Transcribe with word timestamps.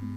Hola 0.00 0.08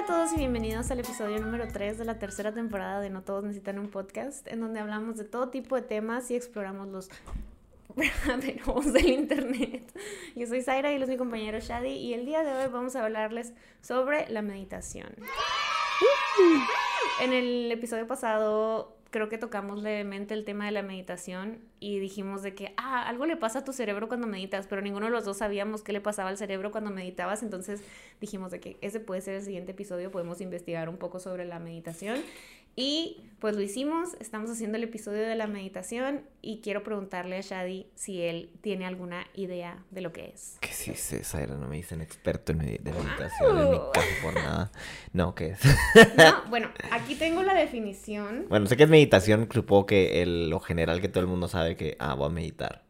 a 0.00 0.06
todos 0.06 0.32
y 0.32 0.38
bienvenidos 0.38 0.90
al 0.90 0.98
episodio 0.98 1.38
número 1.38 1.68
3 1.68 1.98
de 1.98 2.04
la 2.04 2.18
tercera 2.18 2.52
temporada 2.52 3.00
de 3.00 3.10
No 3.10 3.22
Todos 3.22 3.44
Necesitan 3.44 3.78
un 3.78 3.88
Podcast, 3.88 4.48
en 4.48 4.60
donde 4.60 4.80
hablamos 4.80 5.16
de 5.16 5.22
todo 5.22 5.50
tipo 5.50 5.76
de 5.76 5.82
temas 5.82 6.28
y 6.32 6.34
exploramos 6.34 6.88
los 6.88 7.08
verdaderos 7.94 8.92
del 8.92 9.06
Internet. 9.06 9.96
Yo 10.34 10.48
soy 10.48 10.62
Zaira 10.62 10.90
y 10.90 10.96
él 10.96 11.04
es 11.04 11.08
mi 11.08 11.16
compañero 11.16 11.60
Shadi 11.60 11.90
y 11.90 12.14
el 12.14 12.26
día 12.26 12.42
de 12.42 12.50
hoy 12.50 12.68
vamos 12.72 12.96
a 12.96 13.04
hablarles 13.04 13.52
sobre 13.80 14.28
la 14.28 14.42
meditación. 14.42 15.14
En 17.20 17.32
el 17.32 17.70
episodio 17.70 18.08
pasado 18.08 18.95
creo 19.16 19.30
que 19.30 19.38
tocamos 19.38 19.82
levemente 19.82 20.34
el 20.34 20.44
tema 20.44 20.66
de 20.66 20.72
la 20.72 20.82
meditación 20.82 21.58
y 21.80 21.98
dijimos 22.00 22.42
de 22.42 22.54
que, 22.54 22.74
ah, 22.76 23.08
algo 23.08 23.24
le 23.24 23.38
pasa 23.38 23.60
a 23.60 23.64
tu 23.64 23.72
cerebro 23.72 24.08
cuando 24.08 24.26
meditas, 24.26 24.66
pero 24.66 24.82
ninguno 24.82 25.06
de 25.06 25.12
los 25.12 25.24
dos 25.24 25.38
sabíamos 25.38 25.82
qué 25.82 25.94
le 25.94 26.02
pasaba 26.02 26.28
al 26.28 26.36
cerebro 26.36 26.70
cuando 26.70 26.90
meditabas, 26.90 27.42
entonces 27.42 27.82
dijimos 28.20 28.50
de 28.50 28.60
que 28.60 28.76
ese 28.82 29.00
puede 29.00 29.22
ser 29.22 29.36
el 29.36 29.42
siguiente 29.42 29.72
episodio, 29.72 30.10
podemos 30.10 30.42
investigar 30.42 30.90
un 30.90 30.98
poco 30.98 31.18
sobre 31.18 31.46
la 31.46 31.58
meditación 31.58 32.18
y 32.76 33.22
pues 33.38 33.54
lo 33.54 33.62
hicimos, 33.62 34.14
estamos 34.20 34.50
haciendo 34.50 34.76
el 34.76 34.84
episodio 34.84 35.22
de 35.22 35.34
la 35.34 35.46
meditación 35.46 36.22
y 36.40 36.60
quiero 36.62 36.82
preguntarle 36.82 37.36
a 37.36 37.40
Shadi 37.40 37.86
si 37.94 38.22
él 38.22 38.50
tiene 38.60 38.86
alguna 38.86 39.26
idea 39.34 39.82
de 39.90 40.00
lo 40.00 40.12
que 40.12 40.26
es. 40.26 40.56
Que 40.60 40.68
sí, 40.68 40.94
César, 40.94 41.50
no 41.50 41.68
me 41.68 41.76
dicen 41.76 42.00
experto 42.00 42.52
en 42.52 42.58
de 42.58 42.80
meditación 42.82 43.58
en 43.58 43.70
mi 43.70 43.78
caso 43.92 44.08
por 44.22 44.34
nada. 44.34 44.72
No, 45.12 45.34
¿qué 45.34 45.48
es? 45.50 45.60
No, 46.16 46.44
bueno, 46.50 46.68
aquí 46.90 47.14
tengo 47.14 47.42
la 47.42 47.54
definición. 47.54 48.46
Bueno, 48.48 48.66
sé 48.66 48.76
que 48.76 48.84
es 48.84 48.88
meditación, 48.90 49.48
supongo 49.52 49.86
que 49.86 50.22
el, 50.22 50.48
lo 50.50 50.60
general 50.60 51.00
que 51.00 51.08
todo 51.08 51.20
el 51.20 51.28
mundo 51.28 51.48
sabe 51.48 51.76
que, 51.76 51.96
ah, 51.98 52.14
voy 52.14 52.26
a 52.26 52.30
meditar. 52.30 52.84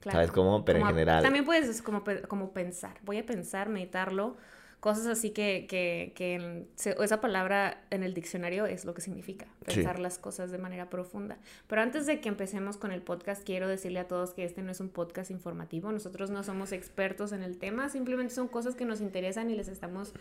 ¿Sabes 0.00 0.32
cómo? 0.32 0.64
Pero 0.64 0.80
en 0.80 0.86
general. 0.86 1.22
También 1.22 1.44
puedes 1.44 1.80
como, 1.82 2.02
como 2.26 2.52
pensar, 2.52 2.98
voy 3.02 3.18
a 3.18 3.26
pensar, 3.26 3.68
meditarlo 3.68 4.36
cosas 4.82 5.06
así 5.06 5.30
que, 5.30 5.66
que, 5.68 6.12
que 6.16 6.66
esa 6.76 7.20
palabra 7.20 7.84
en 7.90 8.02
el 8.02 8.14
diccionario 8.14 8.66
es 8.66 8.84
lo 8.84 8.94
que 8.94 9.00
significa, 9.00 9.46
pensar 9.64 10.00
las 10.00 10.18
cosas 10.18 10.50
de 10.50 10.58
manera 10.58 10.90
profunda. 10.90 11.38
Pero 11.68 11.82
antes 11.82 12.04
de 12.04 12.20
que 12.20 12.28
empecemos 12.28 12.78
con 12.78 12.90
el 12.90 13.00
podcast, 13.00 13.44
quiero 13.44 13.68
decirle 13.68 14.00
a 14.00 14.08
todos 14.08 14.34
que 14.34 14.44
este 14.44 14.60
no 14.60 14.72
es 14.72 14.80
un 14.80 14.88
podcast 14.88 15.30
informativo, 15.30 15.92
nosotros 15.92 16.30
no 16.30 16.42
somos 16.42 16.72
expertos 16.72 17.30
en 17.30 17.44
el 17.44 17.58
tema, 17.58 17.90
simplemente 17.90 18.34
son 18.34 18.48
cosas 18.48 18.74
que 18.74 18.84
nos 18.84 19.00
interesan 19.00 19.50
y 19.50 19.54
les 19.54 19.68
estamos 19.68 20.14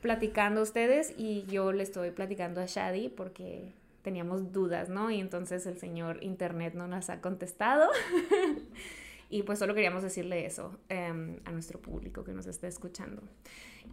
platicando 0.00 0.58
a 0.58 0.62
ustedes 0.64 1.14
y 1.16 1.44
yo 1.46 1.70
le 1.70 1.84
estoy 1.84 2.10
platicando 2.10 2.60
a 2.60 2.66
Shadi 2.66 3.08
porque 3.08 3.72
teníamos 4.02 4.52
dudas, 4.52 4.88
¿no? 4.88 5.12
Y 5.12 5.20
entonces 5.20 5.64
el 5.66 5.78
señor 5.78 6.18
Internet 6.24 6.74
no 6.74 6.88
nos 6.88 7.08
ha 7.08 7.20
contestado. 7.20 7.88
y 9.32 9.44
pues 9.44 9.58
solo 9.58 9.74
queríamos 9.74 10.02
decirle 10.02 10.44
eso 10.44 10.78
em, 10.90 11.40
a 11.46 11.52
nuestro 11.52 11.80
público 11.80 12.22
que 12.22 12.34
nos 12.34 12.46
está 12.46 12.68
escuchando. 12.68 13.22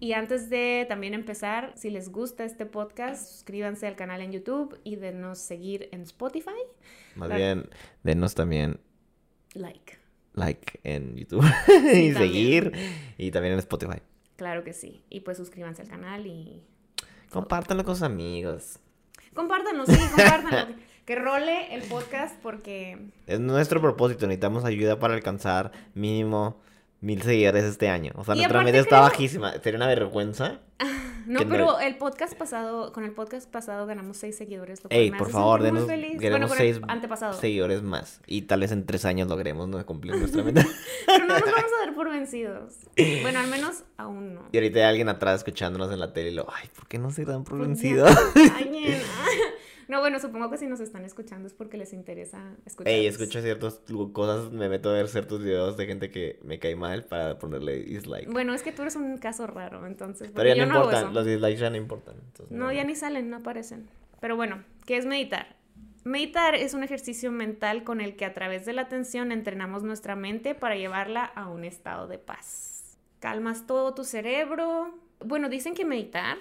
Y 0.01 0.11
antes 0.11 0.49
de 0.49 0.85
también 0.89 1.13
empezar, 1.13 1.71
si 1.77 1.89
les 1.89 2.09
gusta 2.11 2.43
este 2.43 2.65
podcast, 2.65 3.25
suscríbanse 3.25 3.87
al 3.87 3.95
canal 3.95 4.21
en 4.21 4.33
YouTube 4.33 4.77
y 4.83 4.97
denos 4.97 5.39
seguir 5.39 5.87
en 5.93 6.01
Spotify. 6.01 6.59
Más 7.15 7.33
bien, 7.33 7.69
denos 8.03 8.35
también 8.35 8.81
like. 9.53 9.97
Like 10.33 10.81
en 10.83 11.15
YouTube 11.15 11.45
y 11.93 12.11
seguir 12.13 12.73
y 13.17 13.31
también 13.31 13.53
en 13.53 13.59
Spotify. 13.59 14.01
Claro 14.35 14.65
que 14.65 14.73
sí. 14.73 15.05
Y 15.09 15.21
pues 15.21 15.37
suscríbanse 15.37 15.83
al 15.83 15.87
canal 15.87 16.27
y... 16.27 16.61
Compártanlo 17.29 17.85
con 17.85 17.95
sus 17.95 18.03
amigos. 18.03 18.79
Compártanlo, 19.33 19.85
sí, 19.85 19.95
compártanlo. 19.95 20.75
que 21.09 21.15
role 21.15 21.73
el 21.73 21.81
podcast 21.81 22.35
porque... 22.43 22.95
Es 23.25 23.39
nuestro 23.39 23.81
propósito, 23.81 24.27
necesitamos 24.27 24.63
ayuda 24.63 24.99
para 24.99 25.15
alcanzar 25.15 25.71
mínimo 25.95 26.61
mil 27.01 27.23
seguidores 27.23 27.63
este 27.63 27.89
año. 27.89 28.11
O 28.13 28.23
sea, 28.23 28.35
nuestra 28.35 28.61
media 28.61 28.79
está 28.79 28.99
bajísima. 28.99 29.53
Sería 29.53 29.77
una 29.77 29.87
vergüenza. 29.87 30.59
no, 31.25 31.39
pero 31.49 31.79
el 31.79 31.97
podcast 31.97 32.35
pasado, 32.35 32.93
con 32.93 33.05
el 33.05 33.11
podcast 33.11 33.49
pasado 33.49 33.87
ganamos 33.87 34.17
seis 34.17 34.37
seguidores. 34.37 34.83
Ey, 34.91 35.09
por 35.09 35.31
favor, 35.31 35.63
denos, 35.63 35.87
queremos 36.19 36.51
seis 36.51 36.79
seguidores 37.41 37.81
más. 37.81 38.21
Y 38.27 38.43
tal 38.43 38.59
vez 38.59 38.71
en 38.71 38.85
tres 38.85 39.03
años 39.03 39.27
logremos 39.27 39.67
no 39.67 39.83
cumplir 39.87 40.15
nuestra 40.15 40.43
meta. 40.43 40.63
pero 41.07 41.25
no 41.25 41.33
nos 41.33 41.41
vamos 41.41 41.71
a 41.75 41.85
dar 41.87 41.95
por 41.95 42.07
vencidos. 42.11 42.75
Bueno, 43.23 43.39
al 43.39 43.47
menos 43.47 43.83
aún 43.97 44.35
no. 44.35 44.41
Y 44.51 44.57
ahorita 44.57 44.77
hay 44.77 44.85
alguien 44.85 45.09
atrás 45.09 45.37
escuchándonos 45.37 45.91
en 45.91 45.99
la 46.01 46.13
tele 46.13 46.29
y 46.29 46.35
lo, 46.35 46.45
ay, 46.53 46.69
¿por 46.75 46.87
qué 46.87 46.99
no 46.99 47.09
se 47.09 47.25
dan 47.25 47.45
por 47.45 47.57
pues 47.57 47.67
vencidos? 47.67 48.15
No, 49.89 50.01
bueno, 50.01 50.19
supongo 50.19 50.51
que 50.51 50.57
si 50.59 50.67
nos 50.67 50.79
están 50.81 51.03
escuchando 51.03 51.47
es 51.47 51.53
porque 51.55 51.75
les 51.75 51.93
interesa 51.93 52.55
escuchar. 52.63 52.93
Ey, 52.93 53.07
escucho 53.07 53.41
ciertas 53.41 53.81
cosas, 54.13 54.51
me 54.51 54.69
meto 54.69 54.91
a 54.91 54.93
ver 54.93 55.07
ciertos 55.07 55.43
videos 55.43 55.77
de 55.77 55.87
gente 55.87 56.11
que 56.11 56.39
me 56.43 56.59
cae 56.59 56.75
mal 56.75 57.05
para 57.05 57.39
ponerle 57.39 57.81
dislike. 57.81 58.31
Bueno, 58.31 58.53
es 58.53 58.61
que 58.61 58.71
tú 58.71 58.83
eres 58.83 58.95
un 58.95 59.17
caso 59.17 59.47
raro, 59.47 59.87
entonces. 59.87 60.31
Pero 60.31 60.53
ya 60.53 60.67
no, 60.67 60.75
importan, 60.75 61.11
los 61.11 61.25
dislikes 61.25 61.59
ya 61.59 61.71
no 61.71 61.77
importan. 61.77 62.17
no, 62.51 62.71
ya 62.71 62.83
ni 62.83 62.95
salen, 62.95 63.31
no 63.31 63.37
aparecen. 63.37 63.89
Pero 64.21 64.35
bueno, 64.35 64.63
¿qué 64.85 64.95
es 64.95 65.07
meditar? 65.07 65.55
Meditar 66.03 66.53
es 66.53 66.75
un 66.75 66.83
ejercicio 66.83 67.31
mental 67.31 67.83
con 67.83 67.99
el 67.99 68.15
que 68.15 68.25
a 68.25 68.33
través 68.35 68.67
de 68.67 68.73
la 68.73 68.83
atención 68.83 69.31
entrenamos 69.31 69.81
nuestra 69.81 70.15
mente 70.15 70.53
para 70.53 70.75
llevarla 70.75 71.25
a 71.25 71.49
un 71.49 71.63
estado 71.63 72.07
de 72.07 72.19
paz. 72.19 72.95
Calmas 73.19 73.65
todo 73.65 73.95
tu 73.95 74.03
cerebro. 74.03 74.93
Bueno, 75.25 75.49
dicen 75.49 75.73
que 75.73 75.83
meditar 75.83 76.37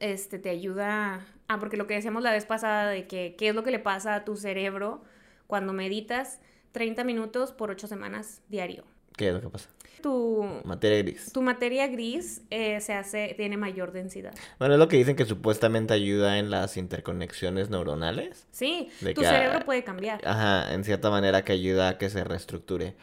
este, 0.00 0.38
te 0.38 0.50
ayuda 0.50 1.26
Ah, 1.50 1.58
porque 1.58 1.76
lo 1.76 1.88
que 1.88 1.94
decíamos 1.94 2.22
la 2.22 2.30
vez 2.30 2.46
pasada 2.46 2.88
de 2.90 3.08
que 3.08 3.34
qué 3.36 3.48
es 3.48 3.56
lo 3.56 3.64
que 3.64 3.72
le 3.72 3.80
pasa 3.80 4.14
a 4.14 4.24
tu 4.24 4.36
cerebro 4.36 5.02
cuando 5.48 5.72
meditas 5.72 6.38
30 6.70 7.02
minutos 7.02 7.50
por 7.50 7.72
8 7.72 7.88
semanas 7.88 8.40
diario. 8.48 8.84
¿Qué 9.16 9.26
es 9.30 9.34
lo 9.34 9.40
que 9.40 9.48
pasa? 9.48 9.68
Tu 10.00 10.44
materia 10.62 11.02
gris. 11.02 11.32
Tu 11.32 11.42
materia 11.42 11.88
gris 11.88 12.42
eh, 12.50 12.80
se 12.80 12.92
hace, 12.94 13.34
tiene 13.36 13.56
mayor 13.56 13.90
densidad. 13.90 14.32
Bueno, 14.60 14.74
es 14.74 14.78
lo 14.78 14.86
que 14.86 14.96
dicen 14.96 15.16
que 15.16 15.24
supuestamente 15.24 15.92
ayuda 15.92 16.38
en 16.38 16.52
las 16.52 16.76
interconexiones 16.76 17.68
neuronales. 17.68 18.46
Sí, 18.52 18.88
tu 19.12 19.22
cerebro 19.22 19.64
puede 19.64 19.82
cambiar. 19.82 20.20
Ajá, 20.24 20.72
en 20.72 20.84
cierta 20.84 21.10
manera 21.10 21.44
que 21.44 21.50
ayuda 21.50 21.88
a 21.88 21.98
que 21.98 22.10
se 22.10 22.22
reestructure. 22.22 22.94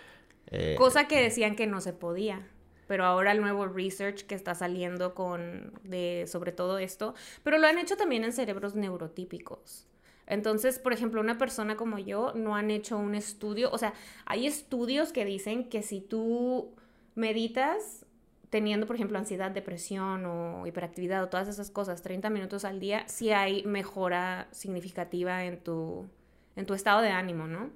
Eh, 0.52 0.76
Cosa 0.78 1.10
que 1.10 1.22
decían 1.22 1.58
que 1.58 1.68
no 1.68 1.82
se 1.82 1.92
podía 1.92 2.48
pero 2.88 3.06
ahora 3.06 3.32
el 3.32 3.42
nuevo 3.42 3.68
research 3.68 4.24
que 4.24 4.36
está 4.36 4.56
saliendo 4.56 5.14
con 5.14 5.74
de 5.84 6.26
sobre 6.28 6.52
todo 6.52 6.78
esto, 6.78 7.14
pero 7.44 7.58
lo 7.58 7.68
han 7.68 7.78
hecho 7.78 7.98
también 7.98 8.24
en 8.24 8.34
cerebros 8.34 8.76
neurotípicos. 8.76 9.88
Entonces, 10.26 10.78
por 10.80 10.92
ejemplo, 10.92 11.22
una 11.22 11.38
persona 11.38 11.78
como 11.78 12.00
yo 12.00 12.34
no 12.36 12.56
han 12.56 12.70
hecho 12.70 12.98
un 12.98 13.16
estudio, 13.16 13.70
o 13.72 13.78
sea, 13.78 13.94
hay 14.26 14.46
estudios 14.46 15.14
que 15.14 15.24
dicen 15.24 15.70
que 15.70 15.84
si 15.84 16.02
tú 16.02 16.76
meditas 17.16 18.06
teniendo, 18.50 18.88
por 18.88 18.96
ejemplo, 18.96 19.18
ansiedad, 19.18 19.52
depresión 19.52 20.26
o 20.26 20.66
hiperactividad 20.66 21.24
o 21.24 21.30
todas 21.30 21.48
esas 21.48 21.70
cosas 21.70 22.02
30 22.02 22.30
minutos 22.30 22.66
al 22.66 22.80
día, 22.80 23.04
sí 23.08 23.32
hay 23.32 23.64
mejora 23.64 24.48
significativa 24.52 25.44
en 25.46 25.60
tu, 25.60 26.08
en 26.56 26.66
tu 26.66 26.74
estado 26.74 27.02
de 27.02 27.10
ánimo, 27.10 27.48
¿no? 27.48 27.70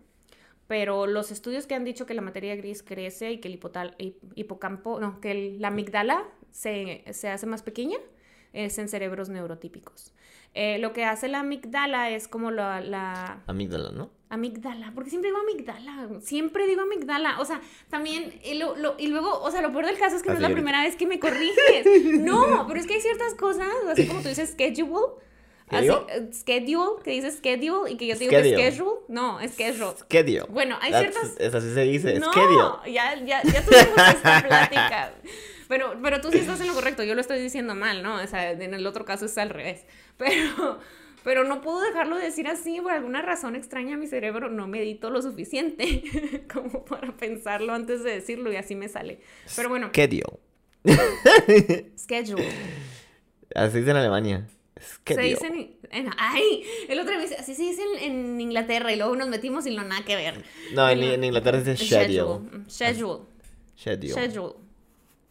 Pero 0.71 1.05
los 1.05 1.31
estudios 1.31 1.67
que 1.67 1.75
han 1.75 1.83
dicho 1.83 2.05
que 2.05 2.13
la 2.13 2.21
materia 2.21 2.55
gris 2.55 2.81
crece 2.81 3.33
y 3.33 3.39
que 3.39 3.49
el 3.49 4.15
hipocampo, 4.35 5.01
no, 5.01 5.19
que 5.19 5.57
la 5.59 5.67
amígdala 5.67 6.23
se, 6.49 7.03
hace 7.05 7.45
más 7.45 7.61
pequeña 7.61 7.97
es 8.53 8.77
en 8.77 8.87
cerebros 8.87 9.27
neurotípicos. 9.27 10.13
Eh, 10.53 10.77
lo 10.79 10.93
que 10.93 11.03
hace 11.03 11.27
la 11.27 11.41
amígdala 11.41 12.11
es 12.11 12.29
como 12.29 12.51
la, 12.51 12.79
la... 12.79 13.43
Amígdala, 13.47 13.91
¿no? 13.91 14.11
Amígdala, 14.29 14.93
porque 14.95 15.09
siempre 15.09 15.31
digo 15.31 15.41
amígdala, 15.41 16.21
siempre 16.21 16.65
digo 16.67 16.83
amígdala, 16.83 17.41
o 17.41 17.43
sea, 17.43 17.59
también, 17.89 18.39
y, 18.41 18.53
lo, 18.53 18.95
y 18.97 19.07
luego, 19.07 19.41
o 19.41 19.51
sea, 19.51 19.61
lo 19.61 19.73
peor 19.73 19.87
del 19.87 19.97
caso 19.97 20.15
es 20.15 20.23
que 20.23 20.29
no 20.29 20.35
es 20.35 20.41
la 20.41 20.51
primera 20.51 20.83
vez 20.83 20.95
que 20.95 21.05
me 21.05 21.19
corriges, 21.19 21.85
no, 22.21 22.65
pero 22.65 22.79
es 22.79 22.87
que 22.87 22.93
hay 22.93 23.01
ciertas 23.01 23.35
cosas, 23.35 23.67
así 23.89 24.07
como 24.07 24.21
tú 24.21 24.29
dices 24.29 24.51
schedule, 24.51 25.15
Así, 25.71 25.87
eh, 25.87 26.29
schedule, 26.33 27.01
que 27.03 27.11
dice 27.11 27.31
schedule 27.31 27.91
y 27.91 27.97
que 27.97 28.07
yo 28.07 28.15
digo 28.15 28.31
que 28.31 28.43
schedule. 28.43 28.99
No, 29.07 29.39
es 29.39 29.53
schedule. 29.53 29.95
Schedule. 29.97 30.45
Bueno, 30.49 30.77
hay 30.81 30.93
ciertas. 30.93 31.35
Es 31.39 31.53
así 31.53 31.73
se 31.73 31.81
dice, 31.81 32.19
no, 32.19 32.31
schedule. 32.31 32.91
Ya, 32.91 33.15
ya, 33.23 33.41
ya 33.43 33.63
tuvimos 33.63 34.09
esta 34.09 34.43
plática. 34.47 35.13
Pero, 35.71 35.95
pero 36.03 36.19
tú 36.19 36.29
sí 36.31 36.39
estás 36.39 36.59
en 36.59 36.67
lo 36.67 36.73
correcto, 36.73 37.01
yo 37.03 37.15
lo 37.15 37.21
estoy 37.21 37.39
diciendo 37.39 37.75
mal, 37.75 38.03
¿no? 38.03 38.15
O 38.15 38.27
sea, 38.27 38.51
en 38.51 38.73
el 38.73 38.85
otro 38.85 39.05
caso 39.05 39.25
es 39.25 39.37
al 39.37 39.49
revés. 39.49 39.85
Pero, 40.17 40.79
pero 41.23 41.43
no 41.45 41.61
puedo 41.61 41.81
dejarlo 41.81 42.15
de 42.15 42.25
decir 42.25 42.47
así, 42.47 42.79
por 42.79 42.91
alguna 42.91 43.23
razón 43.23 43.55
extraña 43.55 43.97
mi 43.97 44.05
cerebro 44.05 44.49
no 44.49 44.67
medito 44.67 45.09
lo 45.09 45.21
suficiente 45.23 46.03
como 46.53 46.85
para 46.85 47.15
pensarlo 47.17 47.73
antes 47.73 48.03
de 48.03 48.11
decirlo 48.11 48.51
y 48.51 48.57
así 48.57 48.75
me 48.75 48.87
sale. 48.87 49.19
Pero 49.55 49.69
bueno. 49.69 49.89
Schedule. 49.89 50.39
Schedule. 51.97 52.49
Así 53.55 53.79
es 53.79 53.87
en 53.87 53.95
Alemania. 53.95 54.47
Se 55.05 55.21
dice 55.21 55.47
en, 55.89 56.09
ay, 56.17 56.63
el 56.87 56.99
otro 56.99 57.17
vez, 57.17 57.31
así 57.37 57.55
se 57.55 57.63
dice 57.63 57.83
en, 58.01 58.39
Inglaterra 58.39 58.91
y 58.91 58.95
luego 58.95 59.15
nos 59.15 59.29
metimos 59.29 59.65
y 59.65 59.75
no 59.75 59.83
nada 59.83 60.03
que 60.05 60.15
ver. 60.15 60.43
No, 60.73 60.89
en, 60.89 61.23
Inglaterra 61.23 61.59
es 61.59 61.79
schedule. 61.79 62.65
Schedule. 62.69 63.21
Schedule. 63.77 64.13
Schedule. 64.13 64.53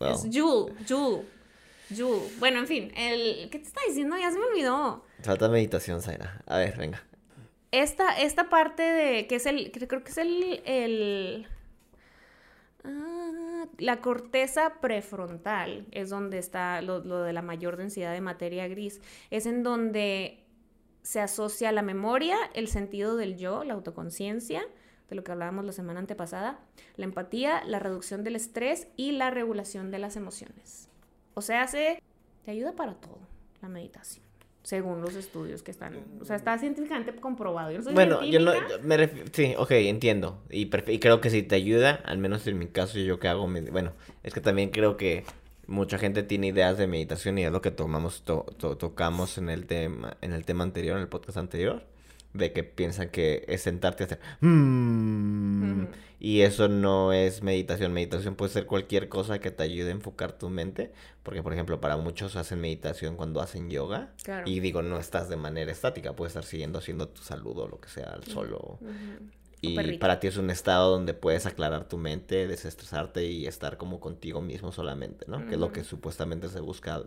Es 0.01 0.23
jule, 0.33 0.73
jule. 0.89 1.25
Jule. 1.95 2.23
Bueno, 2.39 2.61
en 2.61 2.67
fin, 2.67 2.93
el 2.97 3.51
¿qué 3.51 3.59
te 3.59 3.67
está 3.67 3.81
diciendo? 3.87 4.17
Ya 4.19 4.31
se 4.31 4.39
me 4.39 4.47
olvidó. 4.47 5.05
Falta 5.23 5.49
meditación, 5.49 6.01
Zaira. 6.01 6.43
A 6.47 6.59
ver, 6.59 6.79
venga. 6.79 7.03
esta, 7.73 8.19
esta 8.19 8.49
parte 8.49 8.83
de, 8.83 9.27
que 9.27 9.37
es 9.37 9.47
el, 9.47 9.71
creo 9.73 10.03
que 10.03 10.11
es 10.11 10.19
el, 10.19 10.63
el 10.65 11.47
ah, 12.85 13.30
la 13.79 14.01
corteza 14.01 14.81
prefrontal 14.81 15.87
es 15.93 16.11
donde 16.11 16.39
está 16.39 16.83
lo, 16.83 17.01
lo, 17.01 17.23
de 17.23 17.33
la 17.33 17.43
mayor 17.43 17.77
densidad 17.77 18.13
de 18.13 18.21
materia 18.21 18.69
gris. 18.69 19.01
Es 19.31 19.47
en 19.47 19.63
donde 19.63 20.45
se 21.03 21.21
asocia 21.21 21.73
la 21.73 21.83
memoria, 21.83 22.37
el 22.55 22.69
sentido 22.69 23.17
del 23.17 23.37
yo, 23.37 23.65
la 23.65 23.75
autoconciencia, 23.75 24.63
de 25.09 25.17
lo 25.17 25.25
que 25.25 25.33
hablábamos 25.33 25.65
la 25.65 25.73
semana 25.73 26.01
antepasada, 26.01 26.61
la 26.97 27.05
empatía, 27.05 27.65
la 27.65 27.81
reducción 27.81 28.23
del 28.23 28.37
estrés 28.37 28.87
y 28.97 29.13
la 29.13 29.31
regulación 29.31 29.91
de 29.91 29.99
las 29.99 30.17
emociones. 30.17 30.89
O 31.35 31.43
sea, 31.43 31.67
se, 31.67 32.01
te 32.45 32.51
ayuda 32.51 32.77
para 32.77 32.95
todo 32.95 33.19
la 33.61 33.69
meditación 33.69 34.30
según 34.63 35.01
los 35.01 35.15
estudios 35.15 35.63
que 35.63 35.71
están, 35.71 36.05
o 36.21 36.25
sea, 36.25 36.37
está 36.37 36.59
científicamente 36.59 37.15
comprobado. 37.15 37.71
Yo 37.71 37.81
bueno, 37.93 38.25
yo 38.25 38.41
no, 38.41 38.53
me 38.83 38.97
refiero, 38.97 39.29
sí, 39.33 39.55
ok, 39.57 39.71
entiendo, 39.73 40.43
y, 40.51 40.71
y, 40.87 40.99
creo 40.99 41.21
que 41.21 41.31
si 41.31 41.43
te 41.43 41.55
ayuda, 41.55 42.01
al 42.05 42.19
menos 42.19 42.47
en 42.47 42.59
mi 42.59 42.67
caso, 42.67 42.99
yo 42.99 43.19
que 43.19 43.29
hago, 43.29 43.49
bueno, 43.71 43.93
es 44.23 44.35
que 44.35 44.41
también 44.41 44.71
creo 44.71 44.97
que 44.97 45.25
mucha 45.67 45.99
gente 45.99 46.23
tiene 46.23 46.49
ideas 46.49 46.77
de 46.77 46.87
meditación 46.87 47.39
y 47.39 47.45
es 47.45 47.53
lo 47.53 47.63
que 47.63 47.71
tomamos, 47.71 48.25
tocamos 48.25 49.39
en 49.39 49.49
el 49.49 49.67
tema, 49.67 50.17
en 50.21 50.33
el 50.33 50.45
tema 50.45 50.65
anterior, 50.65 50.97
en 50.97 51.03
el 51.03 51.09
podcast 51.09 51.39
anterior, 51.39 51.85
de 52.33 52.53
que 52.53 52.63
piensan 52.65 53.09
que 53.11 53.45
es 53.49 53.63
sentarte 53.63 54.05
a 54.05 54.07
hacer 54.07 54.21
mm", 54.41 55.85
y 56.21 56.43
eso 56.43 56.69
no 56.69 57.13
es 57.13 57.43
meditación. 57.43 57.93
Meditación 57.93 58.35
puede 58.37 58.53
ser 58.53 58.67
cualquier 58.67 59.09
cosa 59.09 59.39
que 59.39 59.51
te 59.51 59.63
ayude 59.63 59.89
a 59.89 59.93
enfocar 59.93 60.33
tu 60.33 60.51
mente, 60.51 60.93
porque 61.23 61.43
por 61.43 61.53
ejemplo 61.53 61.81
para 61.81 61.97
muchos 61.97 62.37
hacen 62.37 62.61
meditación 62.61 63.17
cuando 63.17 63.41
hacen 63.41 63.71
yoga 63.71 64.13
y 64.45 64.61
digo 64.61 64.83
no 64.83 64.99
estás 64.99 65.29
de 65.29 65.37
manera 65.37 65.73
estática, 65.73 66.15
puedes 66.15 66.33
estar 66.33 66.45
siguiendo 66.45 66.79
haciendo 66.79 67.09
tu 67.09 67.23
saludo 67.23 67.65
o 67.65 67.69
lo 67.69 67.81
que 67.81 67.89
sea 67.89 68.11
al 68.11 68.25
solo. 68.25 68.79
Y 69.63 69.99
para 69.99 70.21
ti 70.21 70.27
es 70.27 70.39
un 70.39 70.51
estado 70.51 70.91
donde 70.91 71.13
puedes 71.13 71.45
aclarar 71.45 71.87
tu 71.87 71.99
mente, 71.99 72.47
desestresarte 72.47 73.27
y 73.27 73.47
estar 73.47 73.77
como 73.77 74.01
contigo 74.01 74.41
mismo 74.41 74.73
solamente, 74.73 75.27
¿no? 75.29 75.47
Que 75.47 75.55
es 75.55 75.61
lo 75.61 75.71
que 75.71 75.85
supuestamente 75.85 76.49
se 76.49 76.61
busca 76.61 77.03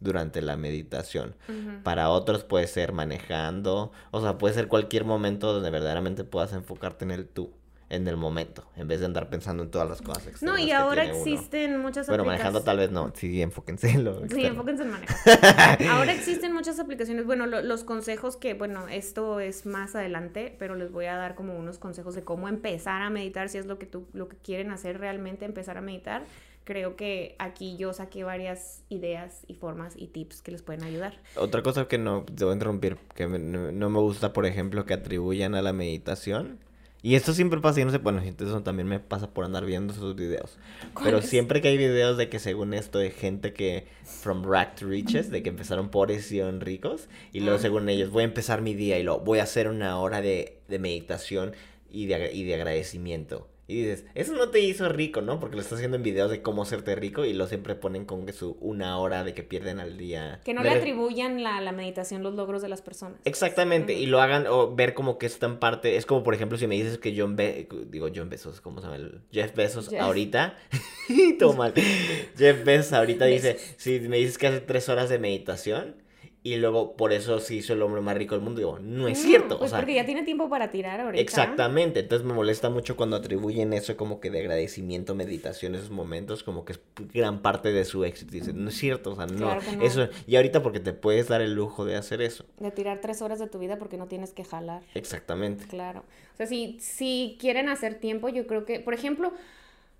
durante 0.00 0.42
la 0.42 0.56
meditación. 0.56 1.34
Para 1.82 2.10
otros 2.10 2.44
puede 2.44 2.66
ser 2.66 2.92
manejando, 2.92 3.92
o 4.10 4.20
sea, 4.20 4.38
puede 4.38 4.54
ser 4.54 4.68
cualquier 4.68 5.04
momento 5.04 5.52
donde 5.52 5.70
verdaderamente 5.70 6.24
puedas 6.24 6.52
enfocarte 6.52 7.04
en 7.04 7.10
el 7.10 7.26
tú, 7.26 7.50
en 7.90 8.06
el 8.06 8.16
momento, 8.18 8.64
en 8.76 8.86
vez 8.86 9.00
de 9.00 9.06
andar 9.06 9.30
pensando 9.30 9.62
en 9.62 9.70
todas 9.70 9.88
las 9.88 10.02
cosas 10.02 10.42
No, 10.42 10.58
y 10.58 10.72
ahora 10.72 11.04
existen 11.04 11.80
muchas 11.80 12.06
Bueno, 12.06 12.24
manejando 12.24 12.62
tal 12.62 12.76
vez 12.76 12.90
no, 12.90 13.12
sí, 13.14 13.40
enfóquense 13.40 13.90
en 13.90 14.04
lo 14.04 14.28
Sí, 14.28 14.44
enfóquense 14.44 14.82
en 14.82 14.90
manejar. 14.90 15.82
ahora 15.90 16.12
existen 16.12 16.52
muchas 16.52 16.78
aplicaciones, 16.78 17.24
bueno, 17.24 17.46
los 17.46 17.84
consejos 17.84 18.36
que, 18.36 18.54
bueno, 18.54 18.88
esto 18.88 19.40
es 19.40 19.64
más 19.64 19.94
adelante, 19.94 20.54
pero 20.58 20.74
les 20.74 20.92
voy 20.92 21.06
a 21.06 21.16
dar 21.16 21.34
como 21.34 21.58
unos 21.58 21.78
consejos 21.78 22.14
de 22.14 22.22
cómo 22.22 22.48
empezar 22.48 23.00
a 23.00 23.10
meditar, 23.10 23.48
si 23.48 23.58
es 23.58 23.66
lo 23.66 23.78
que 23.78 23.86
tú, 23.86 24.06
lo 24.12 24.28
que 24.28 24.36
quieren 24.36 24.70
hacer 24.70 24.98
realmente, 24.98 25.46
empezar 25.46 25.78
a 25.78 25.80
meditar 25.80 26.24
creo 26.68 26.96
que 26.96 27.34
aquí 27.38 27.78
yo 27.78 27.94
saqué 27.94 28.24
varias 28.24 28.84
ideas 28.90 29.42
y 29.46 29.54
formas 29.54 29.94
y 29.96 30.08
tips 30.08 30.42
que 30.42 30.50
les 30.50 30.60
pueden 30.60 30.84
ayudar. 30.84 31.18
Otra 31.34 31.62
cosa 31.62 31.88
que 31.88 31.96
no 31.96 32.26
debo 32.30 32.52
interrumpir, 32.52 32.98
que 33.14 33.26
no, 33.26 33.88
me 33.88 33.98
gusta, 34.00 34.34
por 34.34 34.44
ejemplo, 34.44 34.84
que 34.84 34.92
atribuyan 34.92 35.54
a 35.54 35.62
la 35.62 35.72
meditación. 35.72 36.58
Y 37.00 37.14
esto 37.14 37.32
siempre 37.32 37.62
pasa 37.62 37.80
y 37.80 37.86
no 37.86 37.90
sé, 37.90 37.96
bueno, 37.96 38.20
eso 38.20 38.62
también 38.62 38.86
me 38.86 39.00
pasa 39.00 39.30
por 39.30 39.46
andar 39.46 39.64
viendo 39.64 39.94
esos 39.94 40.14
videos. 40.14 40.58
Pero 41.02 41.22
siempre 41.22 41.62
que 41.62 41.68
hay 41.68 41.78
videos 41.78 42.18
de 42.18 42.28
que 42.28 42.38
según 42.38 42.74
esto 42.74 42.98
de 42.98 43.12
gente 43.12 43.54
que 43.54 43.86
from 44.04 44.44
rack 44.44 44.74
to 44.74 44.88
riches, 44.88 45.30
de 45.30 45.42
que 45.42 45.48
empezaron 45.48 45.88
pobres 45.88 46.30
y 46.32 46.42
ricos, 46.42 47.08
y 47.32 47.40
luego 47.40 47.58
según 47.58 47.88
ellos 47.88 48.10
voy 48.10 48.24
a 48.24 48.26
empezar 48.26 48.60
mi 48.60 48.74
día 48.74 48.98
y 48.98 49.04
lo 49.04 49.20
voy 49.20 49.38
a 49.38 49.44
hacer 49.44 49.68
una 49.68 49.98
hora 49.98 50.20
de, 50.20 50.58
de 50.68 50.78
meditación 50.78 51.54
y 51.88 52.04
de, 52.04 52.30
y 52.34 52.44
de 52.44 52.56
agradecimiento. 52.56 53.48
Y 53.70 53.82
dices, 53.82 54.06
eso 54.14 54.32
no 54.32 54.48
te 54.48 54.60
hizo 54.60 54.88
rico, 54.88 55.20
¿no? 55.20 55.38
Porque 55.38 55.56
lo 55.56 55.60
estás 55.60 55.76
haciendo 55.76 55.98
en 55.98 56.02
videos 56.02 56.30
de 56.30 56.40
cómo 56.40 56.62
hacerte 56.62 56.96
rico 56.96 57.26
y 57.26 57.34
lo 57.34 57.46
siempre 57.46 57.74
ponen 57.74 58.06
con 58.06 58.24
que 58.24 58.32
su 58.32 58.56
una 58.60 58.96
hora 58.98 59.24
de 59.24 59.34
que 59.34 59.42
pierden 59.42 59.78
al 59.78 59.98
día. 59.98 60.40
Que 60.42 60.54
no 60.54 60.62
le 60.62 60.70
atribuyan 60.70 61.42
la, 61.42 61.60
la, 61.60 61.72
meditación 61.72 62.22
los 62.22 62.34
logros 62.34 62.62
de 62.62 62.70
las 62.70 62.80
personas. 62.80 63.20
Exactamente, 63.26 63.92
y 63.92 64.06
lo 64.06 64.22
hagan 64.22 64.46
o 64.46 64.74
ver 64.74 64.94
como 64.94 65.18
que 65.18 65.26
está 65.26 65.44
en 65.44 65.58
parte. 65.58 65.96
Es 65.96 66.06
como, 66.06 66.22
por 66.22 66.32
ejemplo, 66.32 66.56
si 66.56 66.66
me 66.66 66.76
dices 66.76 66.96
que 66.96 67.14
John 67.14 67.36
Be 67.36 67.68
digo 67.90 68.08
John 68.14 68.30
Bezos, 68.30 68.62
¿cómo 68.62 68.80
se 68.80 68.86
llama? 68.86 68.96
El 68.96 69.20
Jeff 69.30 69.54
Bezos 69.54 69.92
ahorita. 69.92 70.56
Toma. 71.38 71.70
Jeff 72.38 72.64
Bezos 72.64 72.94
ahorita 72.94 73.26
dice, 73.26 73.58
si 73.76 74.00
me 74.00 74.16
dices 74.16 74.38
que 74.38 74.46
hace 74.46 74.60
tres 74.60 74.88
horas 74.88 75.10
de 75.10 75.18
meditación 75.18 76.07
y 76.54 76.56
luego 76.56 76.96
por 76.96 77.12
eso 77.12 77.40
se 77.40 77.56
hizo 77.56 77.72
el 77.72 77.82
hombre 77.82 78.00
más 78.00 78.16
rico 78.16 78.34
del 78.34 78.42
mundo. 78.42 78.58
Digo, 78.58 78.78
no 78.80 79.08
es 79.08 79.18
cierto. 79.18 79.58
Pues 79.58 79.72
porque 79.72 79.94
ya 79.94 80.06
tiene 80.06 80.22
tiempo 80.22 80.48
para 80.48 80.70
tirar 80.70 81.00
ahorita. 81.00 81.20
Exactamente. 81.20 82.00
Entonces 82.00 82.26
me 82.26 82.32
molesta 82.32 82.70
mucho 82.70 82.96
cuando 82.96 83.16
atribuyen 83.16 83.72
eso 83.72 83.96
como 83.96 84.20
que 84.20 84.30
de 84.30 84.40
agradecimiento, 84.40 85.14
meditación, 85.14 85.74
esos 85.74 85.90
momentos, 85.90 86.42
como 86.42 86.64
que 86.64 86.72
es 86.72 86.80
gran 87.12 87.42
parte 87.42 87.72
de 87.72 87.84
su 87.84 88.04
éxito. 88.04 88.32
Dicen, 88.32 88.62
no 88.62 88.70
es 88.70 88.76
cierto, 88.76 89.12
o 89.12 89.16
sea, 89.16 89.26
no. 89.26 89.58
Eso, 89.82 90.08
y 90.26 90.36
ahorita 90.36 90.62
porque 90.62 90.80
te 90.80 90.92
puedes 90.92 91.28
dar 91.28 91.40
el 91.40 91.54
lujo 91.54 91.84
de 91.84 91.96
hacer 91.96 92.22
eso. 92.22 92.44
De 92.58 92.70
tirar 92.70 93.00
tres 93.00 93.20
horas 93.22 93.38
de 93.38 93.46
tu 93.46 93.58
vida 93.58 93.78
porque 93.78 93.96
no 93.96 94.06
tienes 94.06 94.32
que 94.32 94.44
jalar. 94.44 94.82
Exactamente. 94.94 95.66
Claro. 95.66 96.04
O 96.34 96.36
sea, 96.36 96.46
si, 96.46 96.78
si 96.80 97.36
quieren 97.40 97.68
hacer 97.68 97.96
tiempo, 97.96 98.28
yo 98.28 98.46
creo 98.46 98.64
que, 98.64 98.80
por 98.80 98.94
ejemplo, 98.94 99.32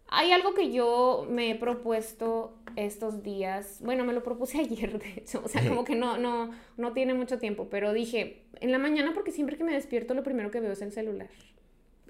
hay 0.09 0.33
algo 0.33 0.55
que 0.55 0.73
yo 0.73 1.27
me 1.29 1.51
he 1.51 1.55
propuesto 1.55 2.55
estos 2.85 3.23
días, 3.23 3.81
bueno, 3.83 4.05
me 4.05 4.13
lo 4.13 4.23
propuse 4.23 4.59
ayer, 4.61 4.99
de 4.99 5.11
hecho, 5.19 5.43
o 5.45 5.49
sea, 5.49 5.67
como 5.67 5.85
que 5.85 5.95
no, 5.95 6.19
no, 6.19 6.51
no 6.77 6.93
tiene 6.93 7.15
mucho 7.15 7.39
tiempo, 7.39 7.69
pero 7.71 7.93
dije, 7.93 8.43
en 8.61 8.73
la 8.73 8.79
mañana 8.79 9.13
porque 9.15 9.33
siempre 9.33 9.57
que 9.57 9.65
me 9.65 9.73
despierto 9.73 10.15
lo 10.15 10.23
primero 10.23 10.51
que 10.51 10.61
veo 10.61 10.73
es 10.73 10.83
el 10.83 10.93
celular. 10.93 11.29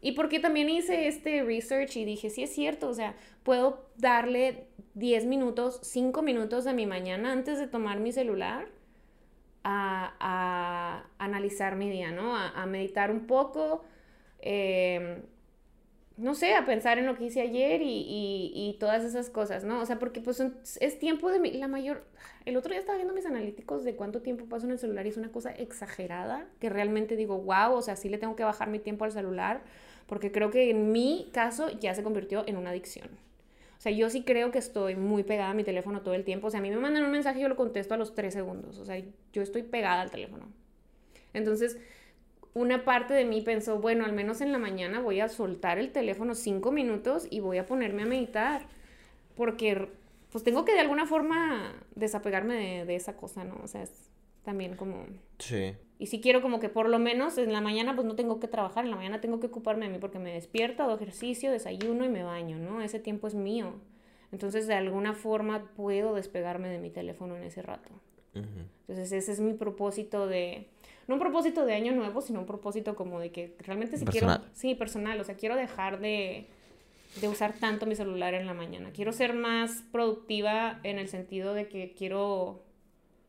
Y 0.01 0.13
porque 0.13 0.39
también 0.39 0.69
hice 0.69 1.09
este 1.09 1.43
research 1.43 1.97
y 1.97 2.05
dije, 2.05 2.31
sí 2.31 2.45
es 2.45 2.55
cierto, 2.55 2.89
o 2.89 2.95
sea, 2.95 3.17
puedo 3.43 3.89
darle 3.97 4.69
10 4.95 5.27
minutos, 5.27 5.81
5 5.83 6.23
minutos 6.23 6.65
de 6.65 6.73
mi 6.73 6.87
mañana 6.87 7.33
antes 7.33 7.59
de 7.59 7.67
tomar 7.67 7.99
mi 7.99 8.13
celular 8.13 8.69
a, 9.65 10.15
a 10.21 11.05
analizar 11.19 11.75
mi 11.75 11.91
día, 11.91 12.13
¿no? 12.13 12.37
A, 12.37 12.51
a 12.51 12.67
meditar 12.67 13.11
un 13.11 13.27
poco. 13.27 13.85
Eh, 14.41 15.23
no 16.19 16.35
sé, 16.35 16.55
a 16.55 16.67
pensar 16.67 16.99
en 16.99 17.07
lo 17.07 17.17
que 17.17 17.25
hice 17.25 17.41
ayer 17.41 17.81
y, 17.83 18.77
todas 18.81 19.05
esas 19.05 19.31
cosas, 19.31 19.65
¿no? 19.65 19.81
O 19.81 19.87
sea, 19.87 19.99
porque 19.99 20.21
pues 20.21 20.43
es 20.81 20.99
tiempo 20.99 21.31
de 21.31 21.39
mi, 21.39 21.53
la 21.53 21.69
mayor... 21.69 22.05
El 22.45 22.57
otro 22.57 22.71
día 22.71 22.81
estaba 22.81 22.97
viendo 22.97 23.15
mis 23.15 23.27
analíticos 23.27 23.85
de 23.85 23.95
cuánto 23.95 24.21
tiempo 24.21 24.47
paso 24.47 24.67
en 24.67 24.73
el 24.73 24.79
celular 24.79 25.07
y 25.07 25.11
es 25.11 25.17
una 25.17 25.31
cosa 25.31 25.51
exagerada, 25.51 26.47
que 26.61 26.69
realmente 26.69 27.17
digo, 27.17 27.39
wow, 27.39 27.73
o 27.73 27.83
sea, 27.83 27.97
sí 27.97 28.09
le 28.09 28.19
tengo 28.19 28.37
que 28.37 28.45
bajar 28.45 28.69
mi 28.69 28.79
tiempo 28.79 29.05
al 29.05 29.13
celular, 29.13 29.63
porque 30.07 30.33
creo 30.33 30.51
que 30.51 30.71
en 30.71 30.93
mi 30.93 31.29
caso 31.33 31.71
ya 31.71 31.95
se 31.95 32.03
convirtió 32.03 32.45
en 32.47 32.57
una 32.57 32.71
adicción. 32.71 33.09
O 33.79 33.81
sea, 33.81 33.93
yo 33.93 34.11
sí 34.11 34.25
creo 34.25 34.51
que 34.51 34.59
estoy 34.59 34.97
muy 34.97 35.23
pegada 35.23 35.51
a 35.51 35.55
mi 35.55 35.63
teléfono 35.63 36.01
todo 36.03 36.15
el 36.15 36.25
tiempo. 36.25 36.49
O 36.49 36.51
sea, 36.51 36.59
a 36.59 36.63
mí 36.63 36.71
me 36.71 36.79
mandan 36.79 37.05
un 37.05 37.13
mensaje 37.13 37.39
y 37.39 37.43
yo 37.43 37.49
lo 37.49 37.55
contesto 37.55 37.95
a 37.95 37.97
los 37.97 38.15
tres 38.15 38.35
segundos. 38.35 38.79
O 38.79 38.85
sea, 38.85 39.01
yo 39.33 39.43
estoy 39.43 39.63
pegada 39.63 40.01
al 40.01 40.11
teléfono. 40.11 40.47
Entonces, 41.33 41.79
una 42.59 42.85
parte 42.85 43.15
de 43.15 43.25
mí 43.25 43.41
pensó, 43.41 43.79
bueno, 43.79 44.05
al 44.05 44.13
menos 44.13 44.41
en 44.41 44.53
la 44.53 44.59
mañana 44.59 45.01
voy 45.01 45.21
a 45.21 45.29
soltar 45.29 45.79
el 45.79 45.93
teléfono 45.93 46.35
cinco 46.35 46.73
minutos 46.73 47.27
y 47.31 47.41
voy 47.41 47.59
a 47.59 47.67
ponerme 47.67 48.03
a 48.03 48.07
meditar, 48.07 48.63
porque 49.37 49.89
pues 50.33 50.43
tengo 50.43 50.65
que 50.65 50.73
de 50.73 50.81
alguna 50.81 51.07
forma 51.07 51.73
desapegarme 51.95 52.85
de, 52.85 52.95
esa 52.97 53.17
cosa, 53.17 53.45
¿no? 53.45 53.61
O 53.63 53.69
sea, 53.69 53.83
es 53.83 54.11
también 54.45 54.77
como... 54.77 55.07
Sí. 55.39 55.75
Y 56.01 56.07
si 56.07 56.21
quiero 56.21 56.43
como 56.43 56.59
que 56.61 56.69
por 56.69 56.89
lo 56.89 56.99
menos 56.99 57.39
en 57.39 57.53
la 57.53 57.61
mañana 57.61 57.95
pues 57.95 58.07
no 58.07 58.17
tengo 58.17 58.41
que 58.41 58.49
trabajar, 58.49 58.85
en 58.85 58.91
la 58.91 58.97
mañana 58.97 59.21
tengo 59.21 59.41
que 59.41 59.47
ocuparme 59.47 59.87
de 59.87 59.93
mí 59.93 59.99
porque 59.99 60.19
me 60.19 60.33
despierto, 60.33 60.83
hago 60.83 60.95
ejercicio, 60.95 61.51
desayuno 61.51 62.05
y 62.05 62.09
me 62.09 62.25
baño, 62.25 62.59
¿no? 62.59 62.83
Ese 62.83 62.99
tiempo 62.99 63.27
es 63.29 63.35
mío. 63.35 63.75
Entonces 64.33 64.67
de 64.67 64.75
alguna 64.75 65.15
forma 65.15 65.71
puedo 65.77 66.15
despegarme 66.15 66.69
de 66.69 66.79
mi 66.79 66.91
teléfono 66.91 67.37
en 67.37 67.45
ese 67.45 67.63
rato. 67.63 67.91
Entonces 68.35 69.11
ese 69.11 69.33
es 69.33 69.41
mi 69.41 69.55
propósito 69.55 70.27
de 70.27 70.69
no 71.09 71.15
un 71.15 71.21
propósito 71.21 71.65
de 71.65 71.73
año 71.73 71.93
nuevo, 71.93 72.21
sino 72.21 72.41
un 72.41 72.47
propósito 72.47 72.95
como 72.95 73.19
de 73.19 73.31
que 73.33 73.57
realmente 73.61 73.97
si 73.97 74.05
quiero, 74.05 74.29
sí, 74.53 74.75
personal, 74.75 75.19
o 75.19 75.25
sea, 75.25 75.37
quiero 75.37 75.57
dejar 75.57 76.01
de, 76.01 76.47
de 77.21 77.29
usar 77.29 77.55
tanto 77.55 77.87
mi 77.87 77.97
celular 77.97 78.35
en 78.35 78.47
la 78.47 78.53
mañana. 78.53 78.91
Quiero 78.93 79.13
ser 79.13 79.33
más 79.33 79.83
productiva 79.91 80.81
en 80.83 80.99
el 80.99 81.09
sentido 81.09 81.55
de 81.55 81.67
que 81.67 81.95
quiero 81.97 82.63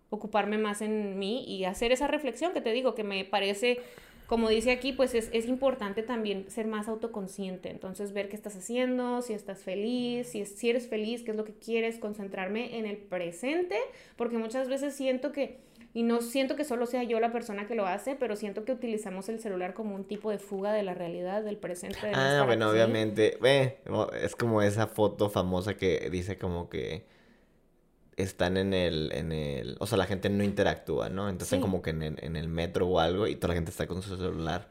ocuparme 0.09 0.57
más 0.57 0.81
en 0.81 1.17
mí 1.17 1.45
y 1.48 1.63
hacer 1.63 1.93
esa 1.93 2.07
reflexión 2.07 2.51
que 2.51 2.59
te 2.59 2.74
digo, 2.74 2.95
que 2.95 3.05
me 3.05 3.24
parece, 3.24 3.79
como 4.27 4.50
dice 4.50 4.71
aquí, 4.71 4.91
pues 4.91 5.13
es, 5.13 5.29
es 5.31 5.48
importante 5.48 6.03
también 6.03 6.51
ser 6.51 6.67
más 6.67 6.89
autoconsciente. 6.89 7.69
Entonces, 7.69 8.12
ver 8.12 8.27
qué 8.27 8.36
estás 8.36 8.57
haciendo, 8.57 9.21
si 9.21 9.31
estás 9.31 9.59
feliz, 9.59 10.27
si, 10.27 10.45
si 10.45 10.69
eres 10.69 10.89
feliz, 10.89 11.24
qué 11.24 11.31
es 11.31 11.38
lo 11.38 11.45
que 11.45 11.53
quieres, 11.53 11.98
concentrarme 11.98 12.77
en 12.77 12.86
el 12.86 12.98
presente, 12.98 13.77
porque 14.17 14.38
muchas 14.38 14.67
veces 14.67 14.95
siento 14.95 15.31
que 15.31 15.68
y 15.93 16.03
no 16.03 16.22
siento 16.22 16.55
que 16.55 16.63
solo 16.63 16.86
sea 16.86 17.03
yo 17.03 17.19
la 17.19 17.31
persona 17.31 17.67
que 17.67 17.75
lo 17.75 17.86
hace, 17.88 18.15
pero 18.15 18.36
siento 18.36 18.63
que 18.63 18.72
utilizamos 18.72 19.27
el 19.29 19.39
celular 19.39 19.74
como 19.74 19.96
un 19.96 20.05
tipo 20.05 20.29
de 20.29 20.38
fuga 20.38 20.72
de 20.72 20.84
la 20.84 20.93
realidad, 20.93 21.43
del 21.43 21.58
presente. 21.58 21.98
ah, 22.13 22.43
bueno, 22.46 22.69
obviamente. 22.69 23.38
Ve, 23.41 23.79
es 24.22 24.36
como 24.36 24.62
esa 24.62 24.88
foto 24.88 25.29
famosa 25.29 25.75
que 25.75 26.10
dice 26.12 26.38
como 26.38 26.69
que 26.69 27.05
están 28.17 28.58
en 28.58 28.74
el, 28.74 29.12
en 29.13 29.31
el, 29.31 29.77
o 29.79 29.88
sea, 29.88 29.98
la 29.98 30.05
gente 30.05 30.29
no 30.29 30.43
interactúa, 30.43 31.10
¿no? 31.10 31.29
Entonces 31.29 31.58
Sí. 31.58 31.62
como 31.62 31.81
que 31.81 31.91
en 31.91 32.03
el, 32.03 32.15
en 32.24 32.36
el 32.36 32.50
metro 32.50 32.88
o 32.88 33.00
algo 33.00 33.27
y 33.27 33.36
toda 33.36 33.50
la 33.50 33.53
gente 33.55 33.72
está 33.72 33.88
con 33.88 34.01
su 34.01 34.17
celular. 34.17 34.69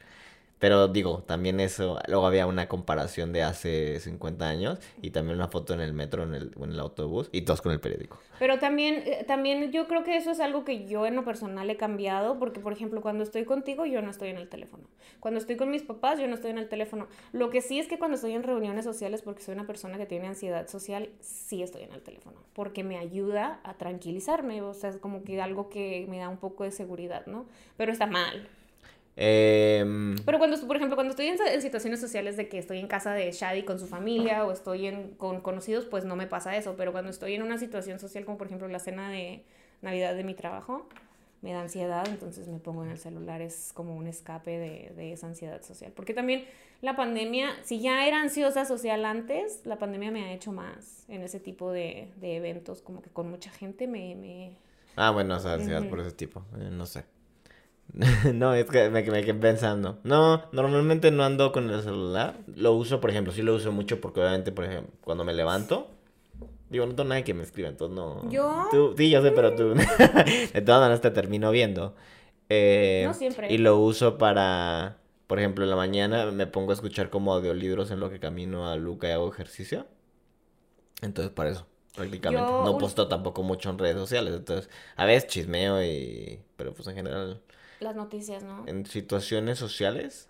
Pero 0.58 0.88
digo, 0.88 1.22
también 1.26 1.60
eso, 1.60 1.98
luego 2.08 2.26
había 2.26 2.46
una 2.46 2.68
comparación 2.68 3.32
de 3.32 3.42
hace 3.42 4.00
50 4.00 4.48
años 4.48 4.78
y 5.02 5.10
también 5.10 5.36
una 5.36 5.48
foto 5.48 5.74
en 5.74 5.80
el 5.80 5.92
metro 5.92 6.24
en 6.24 6.34
el, 6.34 6.52
en 6.60 6.72
el 6.72 6.80
autobús 6.80 7.28
y 7.32 7.42
todos 7.42 7.62
con 7.62 7.72
el 7.72 7.80
periódico. 7.80 8.18
Pero 8.38 8.58
también, 8.58 9.02
eh, 9.06 9.24
también 9.26 9.70
yo 9.72 9.86
creo 9.86 10.04
que 10.04 10.16
eso 10.16 10.30
es 10.30 10.40
algo 10.40 10.64
que 10.64 10.86
yo 10.86 11.06
en 11.06 11.16
lo 11.16 11.24
personal 11.24 11.68
he 11.70 11.76
cambiado, 11.76 12.38
porque 12.38 12.60
por 12.60 12.72
ejemplo, 12.72 13.00
cuando 13.00 13.22
estoy 13.24 13.44
contigo, 13.44 13.86
yo 13.86 14.02
no 14.02 14.10
estoy 14.10 14.30
en 14.30 14.36
el 14.36 14.48
teléfono. 14.48 14.84
Cuando 15.20 15.38
estoy 15.38 15.56
con 15.56 15.70
mis 15.70 15.82
papás, 15.82 16.18
yo 16.18 16.26
no 16.26 16.34
estoy 16.34 16.50
en 16.50 16.58
el 16.58 16.68
teléfono. 16.68 17.08
Lo 17.32 17.50
que 17.50 17.60
sí 17.60 17.78
es 17.78 17.86
que 17.86 17.98
cuando 17.98 18.16
estoy 18.16 18.32
en 18.32 18.42
reuniones 18.42 18.84
sociales, 18.84 19.22
porque 19.22 19.42
soy 19.42 19.54
una 19.54 19.66
persona 19.66 19.98
que 19.98 20.06
tiene 20.06 20.26
ansiedad 20.26 20.68
social, 20.68 21.10
sí 21.20 21.62
estoy 21.62 21.82
en 21.82 21.92
el 21.92 22.02
teléfono, 22.02 22.36
porque 22.52 22.84
me 22.84 22.98
ayuda 22.98 23.60
a 23.64 23.74
tranquilizarme, 23.74 24.62
o 24.62 24.74
sea, 24.74 24.90
es 24.90 24.96
como 24.96 25.22
que 25.22 25.40
algo 25.40 25.68
que 25.68 26.06
me 26.08 26.18
da 26.18 26.28
un 26.28 26.38
poco 26.38 26.64
de 26.64 26.70
seguridad, 26.70 27.26
¿no? 27.26 27.46
Pero 27.76 27.92
está 27.92 28.06
mal. 28.06 28.48
Em, 29.20 30.14
Pero 30.24 30.38
cuando, 30.38 30.56
por 30.64 30.76
ejemplo, 30.76 30.94
cuando 30.94 31.10
estoy 31.10 31.26
en, 31.26 31.36
en 31.44 31.60
situaciones 31.60 32.00
sociales 32.00 32.36
de 32.36 32.48
que 32.48 32.56
estoy 32.56 32.78
en 32.78 32.86
casa 32.86 33.12
de 33.12 33.32
Shadi 33.32 33.64
con 33.64 33.80
su 33.80 33.88
familia 33.88 34.44
o 34.44 34.52
estoy 34.52 34.86
en, 34.86 35.10
con 35.16 35.40
conocidos, 35.40 35.86
pues 35.86 36.04
no 36.04 36.14
me 36.14 36.28
pasa 36.28 36.56
eso. 36.56 36.76
Pero 36.76 36.92
cuando 36.92 37.10
estoy 37.10 37.34
en 37.34 37.42
una 37.42 37.58
situación 37.58 37.98
social 37.98 38.24
como 38.24 38.38
por 38.38 38.46
ejemplo 38.46 38.68
la 38.68 38.78
cena 38.78 39.10
de 39.10 39.42
Navidad 39.82 40.14
de 40.14 40.22
mi 40.22 40.34
trabajo, 40.34 40.88
me 41.42 41.52
da 41.52 41.62
ansiedad, 41.62 42.06
entonces 42.06 42.46
me 42.46 42.60
pongo 42.60 42.84
en 42.84 42.90
el 42.90 42.98
celular. 42.98 43.42
Es 43.42 43.72
como 43.74 43.96
un 43.96 44.06
escape 44.06 44.56
de, 44.56 44.92
de 44.94 45.12
esa 45.12 45.26
ansiedad 45.26 45.62
social. 45.62 45.90
Porque 45.96 46.14
también 46.14 46.44
la 46.80 46.94
pandemia, 46.94 47.50
si 47.64 47.80
ya 47.80 48.06
era 48.06 48.22
ansiosa 48.22 48.66
social 48.66 49.04
antes, 49.04 49.62
la 49.64 49.78
pandemia 49.78 50.12
me 50.12 50.26
ha 50.26 50.32
hecho 50.32 50.52
más 50.52 51.04
en 51.08 51.22
ese 51.22 51.40
tipo 51.40 51.72
de, 51.72 52.12
de 52.20 52.36
eventos, 52.36 52.82
como 52.82 53.02
que 53.02 53.10
con 53.10 53.28
mucha 53.28 53.50
gente 53.50 53.88
me... 53.88 54.14
me... 54.14 54.52
Ah, 54.94 55.10
bueno, 55.10 55.36
o 55.36 55.40
sea, 55.40 55.54
ansiedad 55.54 55.80
Ujú. 55.80 55.90
por 55.90 56.00
ese 56.00 56.12
tipo, 56.12 56.44
eh, 56.56 56.68
no 56.70 56.86
sé. 56.86 57.04
no, 58.34 58.54
es 58.54 58.66
que 58.66 58.90
me, 58.90 59.02
me 59.02 59.24
quedé 59.24 59.34
pensando. 59.34 59.98
No, 60.04 60.42
normalmente 60.52 61.10
no 61.10 61.24
ando 61.24 61.52
con 61.52 61.70
el 61.70 61.82
celular. 61.82 62.36
Lo 62.54 62.74
uso, 62.74 63.00
por 63.00 63.10
ejemplo, 63.10 63.32
sí 63.32 63.42
lo 63.42 63.54
uso 63.54 63.72
mucho 63.72 64.00
porque 64.00 64.20
obviamente, 64.20 64.52
por 64.52 64.64
ejemplo, 64.64 64.92
cuando 65.00 65.24
me 65.24 65.32
levanto, 65.32 65.88
digo, 66.70 66.86
no 66.86 66.94
tengo 66.94 67.08
nadie 67.08 67.24
que 67.24 67.34
me 67.34 67.42
escriba, 67.42 67.68
entonces 67.68 67.96
no. 67.96 68.30
¿Yo? 68.30 68.68
Tú, 68.70 68.94
sí, 68.96 69.10
yo 69.10 69.22
sé, 69.22 69.32
pero 69.32 69.54
tú. 69.54 69.74
de 70.54 70.60
todas 70.60 70.80
maneras 70.80 71.00
te 71.00 71.10
termino 71.10 71.50
viendo. 71.50 71.94
Eh, 72.48 73.04
No 73.06 73.14
siempre. 73.14 73.52
Y 73.52 73.58
lo 73.58 73.78
uso 73.78 74.18
para, 74.18 74.98
por 75.26 75.38
ejemplo, 75.38 75.64
en 75.64 75.70
la 75.70 75.76
mañana 75.76 76.26
me 76.26 76.46
pongo 76.46 76.70
a 76.70 76.74
escuchar 76.74 77.10
como 77.10 77.32
audiolibros 77.32 77.90
en 77.90 78.00
lo 78.00 78.10
que 78.10 78.20
camino 78.20 78.68
a 78.70 78.76
Luca 78.76 79.08
y 79.08 79.12
hago 79.12 79.30
ejercicio. 79.32 79.86
Entonces, 81.02 81.32
para 81.32 81.50
eso, 81.50 81.66
prácticamente. 81.94 82.46
Yo 82.46 82.64
No 82.64 82.78
posto 82.78 83.08
tampoco 83.08 83.42
mucho 83.42 83.70
en 83.70 83.78
redes 83.78 83.96
sociales. 83.96 84.34
Entonces, 84.34 84.70
a 84.96 85.04
veces 85.04 85.28
chismeo 85.28 85.82
y... 85.82 86.40
Pero 86.56 86.74
pues 86.74 86.88
en 86.88 86.96
general, 86.96 87.40
Las 87.80 87.94
noticias, 87.96 88.42
¿no? 88.42 88.64
en 88.66 88.86
situaciones 88.86 89.58
sociales... 89.58 90.28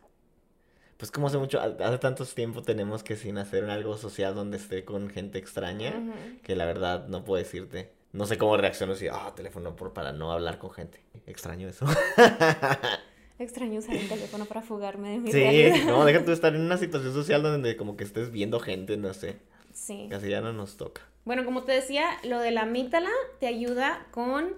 Pues 0.97 1.13
como 1.13 1.29
hace 1.29 1.39
mucho, 1.39 1.61
hace 1.61 1.99
tantos 1.99 2.35
tiempo 2.35 2.63
tenemos 2.63 3.05
que 3.05 3.15
sin 3.15 3.39
hacer 3.39 3.71
algo 3.71 3.97
social 3.97 4.35
donde 4.35 4.57
esté 4.57 4.85
con 4.85 5.09
gente 5.11 5.39
extraña, 5.39 5.95
que 6.43 6.57
la 6.57 6.65
verdad 6.65 7.07
no 7.07 7.23
puedo 7.25 7.41
decirte. 7.41 7.93
No 8.13 8.27
sé 8.27 8.37
cómo 8.37 8.57
reacciono 8.57 8.97
si, 8.97 9.07
ah, 9.07 9.33
teléfono 9.37 9.77
por, 9.77 9.93
para 9.93 10.11
no 10.11 10.33
hablar 10.33 10.59
con 10.59 10.73
gente. 10.73 11.01
Extraño 11.27 11.69
eso. 11.69 11.87
Extraño 13.39 13.79
usar 13.79 13.95
el 13.95 14.09
teléfono 14.09 14.47
para 14.47 14.63
fugarme 14.63 15.11
de 15.11 15.19
mi 15.19 15.31
Sí, 15.31 15.39
realidad. 15.39 15.85
no, 15.87 16.05
deja 16.05 16.25
tú 16.25 16.33
estar 16.33 16.55
en 16.57 16.63
una 16.63 16.77
situación 16.77 17.13
social 17.13 17.43
donde 17.45 17.77
como 17.77 17.97
que 17.97 18.03
estés 18.03 18.33
viendo 18.33 18.59
gente, 18.59 18.97
no 18.97 19.15
sé. 19.15 19.39
Sí. 19.73 20.09
Casi 20.11 20.29
ya 20.31 20.41
no 20.41 20.53
nos 20.53 20.77
toca. 20.77 21.03
Bueno, 21.25 21.45
como 21.45 21.63
te 21.63 21.71
decía, 21.73 22.09
lo 22.25 22.41
de 22.41 22.51
la 22.51 22.63
amígdala 22.63 23.11
te 23.39 23.47
ayuda 23.47 24.05
con... 24.11 24.55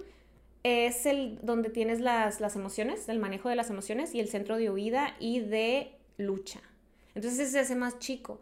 Es 0.62 1.06
el 1.06 1.38
donde 1.42 1.70
tienes 1.70 2.00
las, 2.00 2.40
las 2.40 2.56
emociones, 2.56 3.08
el 3.08 3.18
manejo 3.18 3.48
de 3.48 3.56
las 3.56 3.70
emociones 3.70 4.14
y 4.14 4.20
el 4.20 4.28
centro 4.28 4.56
de 4.56 4.70
huida 4.70 5.14
y 5.18 5.40
de 5.40 5.92
lucha. 6.18 6.60
Entonces 7.14 7.50
se 7.50 7.58
hace 7.58 7.74
más 7.74 7.98
chico. 7.98 8.40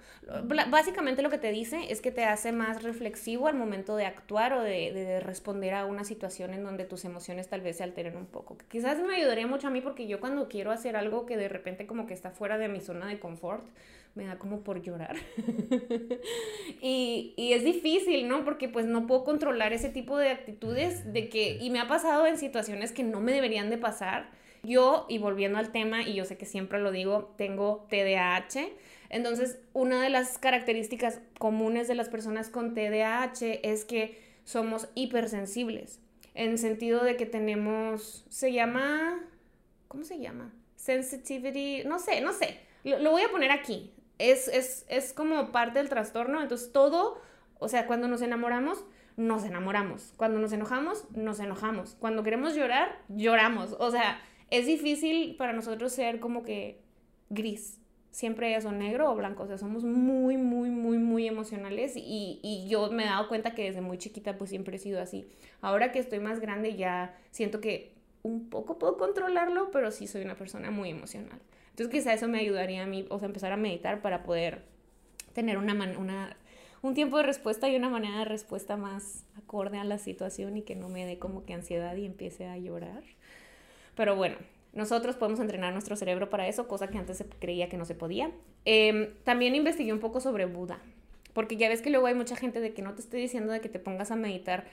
Básicamente 0.71 1.23
lo 1.23 1.31
que 1.31 1.39
te 1.39 1.51
dice 1.51 1.91
es 1.91 2.01
que 2.01 2.11
te 2.11 2.25
hace 2.25 2.53
más 2.53 2.83
reflexivo 2.83 3.49
al 3.49 3.55
momento 3.55 3.97
de 3.97 4.05
actuar 4.05 4.53
o 4.53 4.63
de, 4.63 4.93
de 4.93 5.21
responder 5.21 5.75
a 5.75 5.87
una 5.87 6.05
situación 6.05 6.53
en 6.53 6.65
donde 6.65 6.85
tus 6.85 7.05
emociones 7.05 7.49
tal 7.49 7.63
vez 7.63 7.79
se 7.79 7.85
alteren 7.85 8.17
un 8.17 8.27
poco. 8.27 8.59
Quizás 8.69 9.01
me 9.01 9.17
ayudaría 9.17 9.47
mucho 9.47 9.69
a 9.69 9.71
mí 9.71 9.81
porque 9.81 10.07
yo 10.07 10.21
cuando 10.21 10.49
quiero 10.49 10.71
hacer 10.71 10.97
algo 10.97 11.25
que 11.25 11.37
de 11.37 11.49
repente 11.49 11.87
como 11.87 12.07
que 12.07 12.15
está 12.15 12.31
fuera 12.31 12.59
de 12.59 12.69
mi 12.69 12.81
zona 12.81 13.09
de 13.09 13.19
confort, 13.19 13.67
me 14.19 14.27
da 14.27 14.37
como 14.37 14.63
por 14.63 14.83
llorar. 14.83 15.17
y, 16.83 17.35
y 17.37 17.53
es 17.53 17.63
difícil, 17.63 18.27
¿no? 18.27 18.45
Porque 18.45 18.69
pues 18.69 18.85
no 18.85 19.07
puedo 19.07 19.23
controlar 19.23 19.73
ese 19.73 19.91
tipo 19.91 20.19
de 20.19 20.31
actitudes 20.31 21.13
de 21.13 21.29
que, 21.29 21.57
y 21.61 21.71
me 21.71 21.79
ha 21.79 21.87
pasado 21.87 22.27
en 22.27 22.37
situaciones 22.37 22.91
que 22.91 23.05
no 23.05 23.21
me 23.21 23.33
deberían 23.33 23.71
de 23.71 23.79
pasar. 23.79 24.31
Yo, 24.65 25.07
y 25.09 25.19
volviendo 25.19 25.59
al 25.59 25.71
tema, 25.71 26.03
y 26.03 26.15
yo 26.15 26.25
sé 26.25 26.37
que 26.37 26.47
siempre 26.47 26.81
lo 26.81 26.91
digo, 26.91 27.33
tengo 27.39 27.87
TDAH. 27.91 28.69
Entonces, 29.09 29.61
una 29.73 30.03
de 30.03 30.11
las 30.11 30.37
características 30.37 31.21
comunes 31.39 31.87
de 31.87 31.95
las 31.95 32.09
personas 32.09 32.51
con 32.51 32.75
TDAH 32.75 33.61
es 33.63 33.85
que 33.85 34.19
somos 34.43 34.89
hipersensibles. 34.97 36.01
En 36.35 36.59
sentido 36.59 37.05
de 37.05 37.17
que 37.17 37.25
tenemos, 37.25 38.27
se 38.31 38.53
llama, 38.53 39.21
¿cómo 39.87 40.03
se 40.03 40.19
llama? 40.19 40.53
Sensitivity, 40.75 41.85
no 41.85 42.01
sé, 42.01 42.21
no 42.21 42.33
sé. 42.33 42.59
Lo, 42.83 42.99
lo 42.99 43.13
voy 43.13 43.23
a 43.23 43.31
poner 43.31 43.53
aquí. 43.53 43.93
Es, 44.19 44.49
es, 44.49 44.85
es 44.89 45.13
como 45.13 45.53
parte 45.53 45.79
del 45.79 45.89
trastorno. 45.89 46.43
Entonces, 46.43 46.73
todo, 46.73 47.21
o 47.59 47.69
sea, 47.69 47.87
cuando 47.87 48.09
nos 48.09 48.23
enamoramos, 48.23 48.85
nos 49.17 49.45
enamoramos. 49.45 50.13
Cuando 50.17 50.39
nos 50.39 50.53
enojamos, 50.53 51.05
nos 51.11 51.41
enojamos. 51.41 51.97
Cuando 51.99 52.23
queremos 52.23 52.55
llorar, 52.55 53.01
lloramos. 53.09 53.77
O 53.79 53.91
sea, 53.91 54.21
es 54.51 54.67
difícil 54.67 55.37
para 55.37 55.53
nosotros 55.53 55.93
ser 55.93 56.21
como 56.21 56.43
que 56.45 56.81
gris. 57.31 57.81
Siempre 58.11 58.55
es 58.57 58.65
o 58.65 58.73
negro 58.73 59.11
o 59.11 59.15
blanco. 59.15 59.43
O 59.43 59.47
sea, 59.47 59.59
somos 59.59 59.85
muy, 59.85 60.37
muy, 60.37 60.71
muy, 60.71 60.99
muy 60.99 61.27
emocionales. 61.27 61.97
Y, 61.97 62.41
y 62.43 62.69
yo 62.69 62.91
me 62.91 63.05
he 63.05 63.07
dado 63.07 63.29
cuenta 63.29 63.55
que 63.55 63.65
desde 63.65 63.81
muy 63.81 63.99
chiquita 63.99 64.39
pues 64.39 64.51
siempre 64.51 64.77
he 64.77 64.79
sido 64.79 65.01
así. 65.01 65.29
Ahora 65.61 65.93
que 65.93 65.99
estoy 65.99 66.21
más 66.21 66.41
grande 66.41 66.77
ya 66.77 67.17
siento 67.31 67.61
que 67.61 67.99
un 68.23 68.49
poco 68.51 68.79
puedo 68.79 68.97
controlarlo, 68.97 69.71
pero 69.71 69.91
sí 69.91 70.07
soy 70.07 70.23
una 70.23 70.37
persona 70.37 70.71
muy 70.71 70.91
emocional. 70.91 71.41
Entonces 71.79 72.01
quizá 72.01 72.13
eso 72.13 72.27
me 72.27 72.41
ayudaría 72.41 72.83
a 72.83 72.87
mí, 72.87 73.07
o 73.09 73.21
sea, 73.21 73.27
empezar 73.27 73.53
a 73.53 73.57
meditar 73.57 74.03
para 74.03 74.25
poder 74.25 74.63
tener 75.33 75.59
una, 75.59 75.75
una 75.97 76.37
un 76.83 76.95
tiempo 76.95 77.19
de 77.19 77.23
respuesta 77.23 77.69
y 77.69 77.77
una 77.77 77.89
manera 77.89 78.19
de 78.19 78.25
respuesta 78.25 78.77
más 78.77 79.25
acorde 79.37 79.79
a 79.79 79.85
la 79.85 79.99
situación 79.99 80.57
y 80.57 80.63
que 80.63 80.75
no 80.75 80.89
me 80.89 81.07
dé 81.07 81.21
como 81.21 81.45
que 81.45 81.55
ansiedad 81.55 81.95
y 81.95 82.05
empiece 82.05 82.49
a 82.49 82.59
llorar. 82.59 83.05
Pero 83.95 84.17
bueno, 84.17 84.39
nosotros 84.73 85.15
podemos 85.15 85.39
entrenar 85.39 85.73
nuestro 85.73 85.95
cerebro 85.95 86.29
para 86.31 86.49
eso, 86.49 86.67
cosa 86.67 86.89
que 86.89 86.99
antes 86.99 87.19
se 87.19 87.27
creía 87.27 87.69
que 87.69 87.77
no 87.77 87.85
se 87.85 87.95
podía. 87.95 88.33
Eh, 88.65 89.15
también 89.23 89.55
investigué 89.55 89.93
un 89.93 90.01
poco 90.01 90.21
sobre 90.21 90.47
Buda, 90.47 90.81
porque 91.33 91.57
ya 91.57 91.69
ves 91.69 91.81
que 91.81 91.91
luego 91.91 92.09
hay 92.09 92.15
mucha 92.17 92.35
gente 92.35 92.59
de 92.59 92.75
que 92.75 92.83
no 92.83 92.95
te 92.95 93.03
estoy 93.03 93.21
diciendo 93.21 93.53
de 93.53 93.61
que 93.61 93.69
te 93.69 93.79
pongas 93.79 94.11
a 94.11 94.17
meditar 94.17 94.65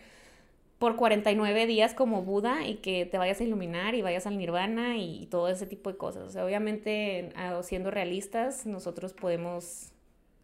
por 0.80 0.96
49 0.98 1.66
días 1.68 1.94
como 1.94 2.22
Buda 2.24 2.66
y 2.68 2.76
que 2.76 3.06
te 3.06 3.18
vayas 3.18 3.40
a 3.40 3.44
iluminar 3.44 3.96
y 3.96 4.02
vayas 4.02 4.28
al 4.28 4.38
nirvana 4.38 4.98
y 4.98 5.26
todo 5.28 5.48
ese 5.50 5.66
tipo 5.66 5.90
de 5.92 5.98
cosas. 5.98 6.24
O 6.24 6.30
sea, 6.30 6.46
obviamente, 6.46 7.30
siendo 7.64 7.92
realistas, 7.92 8.66
nosotros 8.66 9.14
podemos, 9.14 9.92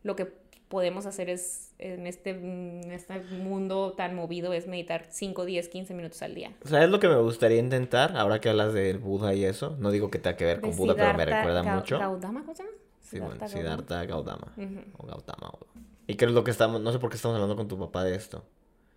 lo 0.04 0.16
que 0.16 0.32
podemos 0.70 1.06
hacer 1.06 1.30
es, 1.30 1.74
en 1.80 2.08
este, 2.08 2.30
en 2.30 2.92
este 2.92 3.20
mundo 3.20 3.92
tan 3.92 4.16
movido, 4.16 4.54
es 4.54 4.68
meditar 4.68 5.08
5, 5.10 5.44
10, 5.44 5.68
15 5.68 5.94
minutos 5.94 6.22
al 6.22 6.34
día. 6.34 6.54
¿Sabes 6.64 6.90
lo 6.90 7.00
que 7.02 7.10
me 7.10 7.18
gustaría 7.18 7.58
intentar? 7.60 8.16
Ahora 8.16 8.40
que 8.40 8.48
hablas 8.48 8.74
del 8.74 9.00
Buda 9.00 9.34
y 9.34 9.44
eso. 9.44 9.76
No 9.80 9.92
digo 9.92 10.10
que 10.10 10.18
tenga 10.20 10.38
que 10.38 10.46
ver 10.46 10.62
con 10.62 10.70
De 10.72 10.76
Buda, 10.78 10.96
pero 10.96 11.14
me 11.18 11.26
recuerda 11.26 11.62
mucho. 11.64 12.00
Gaudama, 12.00 12.40
¿cómo 12.42 12.56
se 12.56 12.64
llama? 12.64 12.76
Sí, 13.02 13.20
bueno, 13.20 13.36
Gaudama. 13.38 13.50
Siddhartha 13.60 14.06
Gautama. 14.06 14.54
Ujú. 14.56 14.80
O 14.98 15.08
Gautama. 15.08 15.50
o- 15.50 15.60
¿Y 16.08 16.16
qué 16.16 16.24
es 16.26 16.32
lo 16.32 16.46
que 16.46 16.52
estamos? 16.52 16.80
No 16.80 16.94
sé 16.94 17.00
por 17.00 17.10
qué 17.10 17.18
estamos 17.18 17.36
hablando 17.36 17.58
con 17.58 17.68
tu 17.68 17.78
papá 17.78 18.06
de 18.06 18.16
esto. 18.16 18.46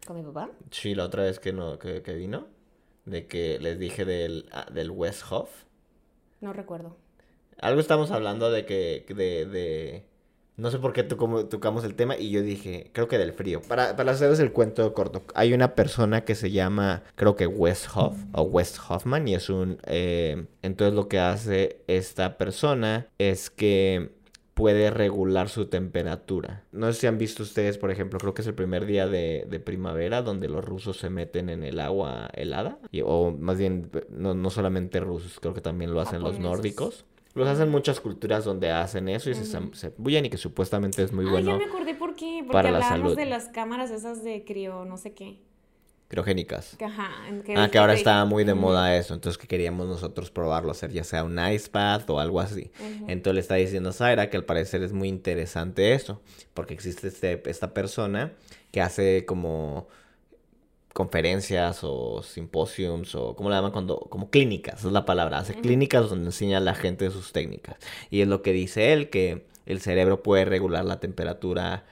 ¿Con 0.07 0.17
mi 0.17 0.23
papá? 0.23 0.51
Sí, 0.71 0.95
la 0.95 1.05
otra 1.05 1.23
vez 1.23 1.39
que, 1.39 1.53
no, 1.53 1.79
que, 1.79 2.03
que 2.03 2.15
vino. 2.15 2.47
De 3.05 3.27
que 3.27 3.59
les 3.59 3.79
dije 3.79 4.05
del, 4.05 4.47
ah, 4.53 4.67
del 4.73 4.91
Westhoff. 4.91 5.51
No 6.41 6.53
recuerdo. 6.53 6.97
Algo 7.61 7.81
estamos 7.81 8.11
hablando 8.11 8.51
de 8.51 8.67
que, 8.67 9.05
de, 9.09 9.47
de... 9.47 10.07
No 10.57 10.71
sé 10.71 10.79
por 10.79 10.93
qué 10.93 11.03
tocamos, 11.03 11.49
tocamos 11.49 11.85
el 11.85 11.95
tema 11.97 12.17
y 12.17 12.31
yo 12.31 12.41
dije, 12.41 12.91
creo 12.93 13.09
que 13.09 13.19
del 13.19 13.33
frío. 13.33 13.61
Para, 13.61 13.97
para 13.97 14.13
hacerles 14.13 14.39
el 14.41 14.53
cuento 14.53 14.93
corto, 14.95 15.23
hay 15.35 15.53
una 15.53 15.75
persona 15.75 16.25
que 16.25 16.35
se 16.35 16.51
llama, 16.51 17.03
creo 17.17 17.35
que 17.35 17.47
Westhoff 17.47 18.17
o 18.33 18.43
West 18.43 18.79
Hoffman 18.89 19.27
y 19.27 19.35
es 19.35 19.51
un... 19.51 19.79
eh, 19.85 20.47
entonces 20.63 20.95
lo 20.95 21.09
que 21.09 21.19
hace 21.19 21.83
esta 21.89 22.39
persona 22.39 23.09
es 23.19 23.51
que 23.51 24.13
puede 24.55 24.91
regular 24.91 25.49
su 25.49 25.67
temperatura. 25.67 26.63
No 26.73 26.93
sé 26.93 27.01
si 27.01 27.07
han 27.09 27.19
visto 27.19 27.43
ustedes, 27.43 27.77
por 27.77 27.91
ejemplo, 27.91 28.19
creo 28.21 28.35
que 28.35 28.43
es 28.43 28.49
el 28.49 28.55
primer 28.55 28.87
día 28.87 29.07
de, 29.09 29.47
de 29.51 29.61
primavera 29.61 30.23
donde 30.23 30.49
los 30.49 30.65
rusos 30.65 30.97
se 30.99 31.11
meten 31.11 31.49
en 31.51 31.65
el 31.65 31.81
agua 31.81 32.31
helada. 32.35 32.79
Y- 32.93 33.03
o 33.05 33.33
más 33.37 33.59
bien, 33.59 33.91
no, 34.11 34.35
no 34.35 34.51
solamente 34.51 35.01
rusos, 35.01 35.41
creo 35.41 35.55
que 35.55 35.61
también 35.61 35.93
lo 35.93 36.01
hacen 36.01 36.23
los 36.23 36.39
nórdicos. 36.39 37.05
Los 37.35 37.49
hacen 37.49 37.69
muchas 37.69 37.99
culturas 37.99 38.45
donde 38.45 38.71
hacen 38.71 39.09
eso 39.09 39.29
y 39.29 39.35
se, 39.35 39.45
se 39.45 39.93
bullan 39.99 40.25
y 40.25 40.31
que 40.31 40.37
supuestamente 40.37 41.03
es 41.03 41.13
muy 41.13 41.27
Ah, 41.27 41.31
bueno. 41.33 41.51
ya 41.51 41.57
me 41.57 41.65
acordé 41.65 41.97
por 41.97 42.15
qué. 42.15 42.39
Porque 42.43 42.53
para 42.53 42.71
la 42.71 42.77
hablábamos 42.77 43.15
salud. 43.15 43.17
de 43.17 43.27
las 43.27 43.49
cámaras 43.49 43.91
esas 43.91 44.23
de 44.23 44.45
crío, 44.45 44.85
no 44.85 44.97
sé 44.99 45.15
qué. 45.15 45.41
Criogénicas. 46.15 46.77
Ajá. 46.81 47.11
ah, 47.57 47.69
que 47.69 47.79
ahora 47.79 47.95
está 47.95 48.25
muy 48.25 48.45
de 48.45 48.55
moda 48.55 48.97
eso, 48.97 49.15
entonces 49.15 49.37
que 49.37 49.49
queríamos 49.49 49.89
nosotros 49.89 50.31
probarlo, 50.31 50.71
hacer 50.71 50.93
ya 50.93 51.03
sea 51.03 51.25
un 51.25 51.39
ice 51.53 51.69
bath 51.73 52.09
o 52.09 52.21
algo 52.21 52.41
así. 52.41 52.71
Entonces 53.09 53.35
le 53.35 53.41
está 53.41 53.57
diciendo 53.57 53.91
a 53.91 53.93
Zaira 53.93 54.31
que 54.31 54.37
al 54.37 54.45
parecer 54.45 54.83
es 54.83 54.93
muy 54.93 55.09
interesante 55.09 55.93
eso, 55.93 56.21
porque 56.55 56.75
existe 56.75 57.09
este, 57.09 57.43
esta 57.51 57.75
persona 57.75 58.33
que 58.71 58.81
hace 58.81 59.25
como 59.27 59.89
conferencias 60.93 61.81
o 61.83 62.23
simposiums 62.23 63.17
o 63.17 63.35
como 63.35 63.51
le 63.51 63.57
llaman 63.57 63.73
cuando 63.73 63.99
como 63.99 64.31
clínicas 64.31 64.85
es 64.85 64.93
la 64.93 65.05
palabra 65.05 65.39
hace 65.39 65.55
clínicas 65.55 66.09
donde 66.09 66.27
enseña 66.27 66.59
a 66.59 66.61
la 66.61 66.77
gente 66.77 67.11
sus 67.11 67.33
técnicas 67.33 67.79
y 68.11 68.21
es 68.21 68.29
lo 68.29 68.43
que 68.43 68.53
dice 68.53 68.93
él 68.93 69.11
que 69.11 69.45
el 69.67 69.81
cerebro 69.81 70.23
puede 70.23 70.45
regular 70.45 70.85
la 70.85 71.01
temperatura 71.01 71.85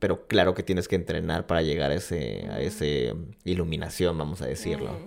pero 0.00 0.26
claro 0.26 0.54
que 0.54 0.64
tienes 0.64 0.88
que 0.88 0.96
entrenar 0.96 1.46
para 1.46 1.62
llegar 1.62 1.92
a 1.92 1.94
ese 1.94 2.46
a 2.50 2.60
ese 2.60 3.14
iluminación 3.44 4.18
vamos 4.18 4.42
a 4.42 4.46
decirlo. 4.46 4.98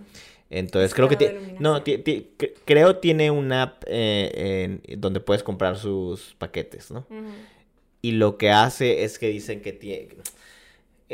Entonces 0.50 0.93
creo 0.93 1.09
que 1.09 1.17
tiene 1.17 1.57
no 1.59 1.83
creo 2.65 2.97
tiene 2.97 3.31
una 3.31 3.63
app 3.63 3.83
eh, 3.88 4.79
donde 4.97 5.19
puedes 5.19 5.43
comprar 5.43 5.77
sus 5.77 6.35
paquetes 6.38 6.91
no 6.91 7.05
y 8.01 8.12
lo 8.12 8.38
que 8.38 8.51
hace 8.51 9.03
es 9.03 9.19
que 9.19 9.27
dicen 9.27 9.62
que 9.62 9.73
tiene 9.73 10.09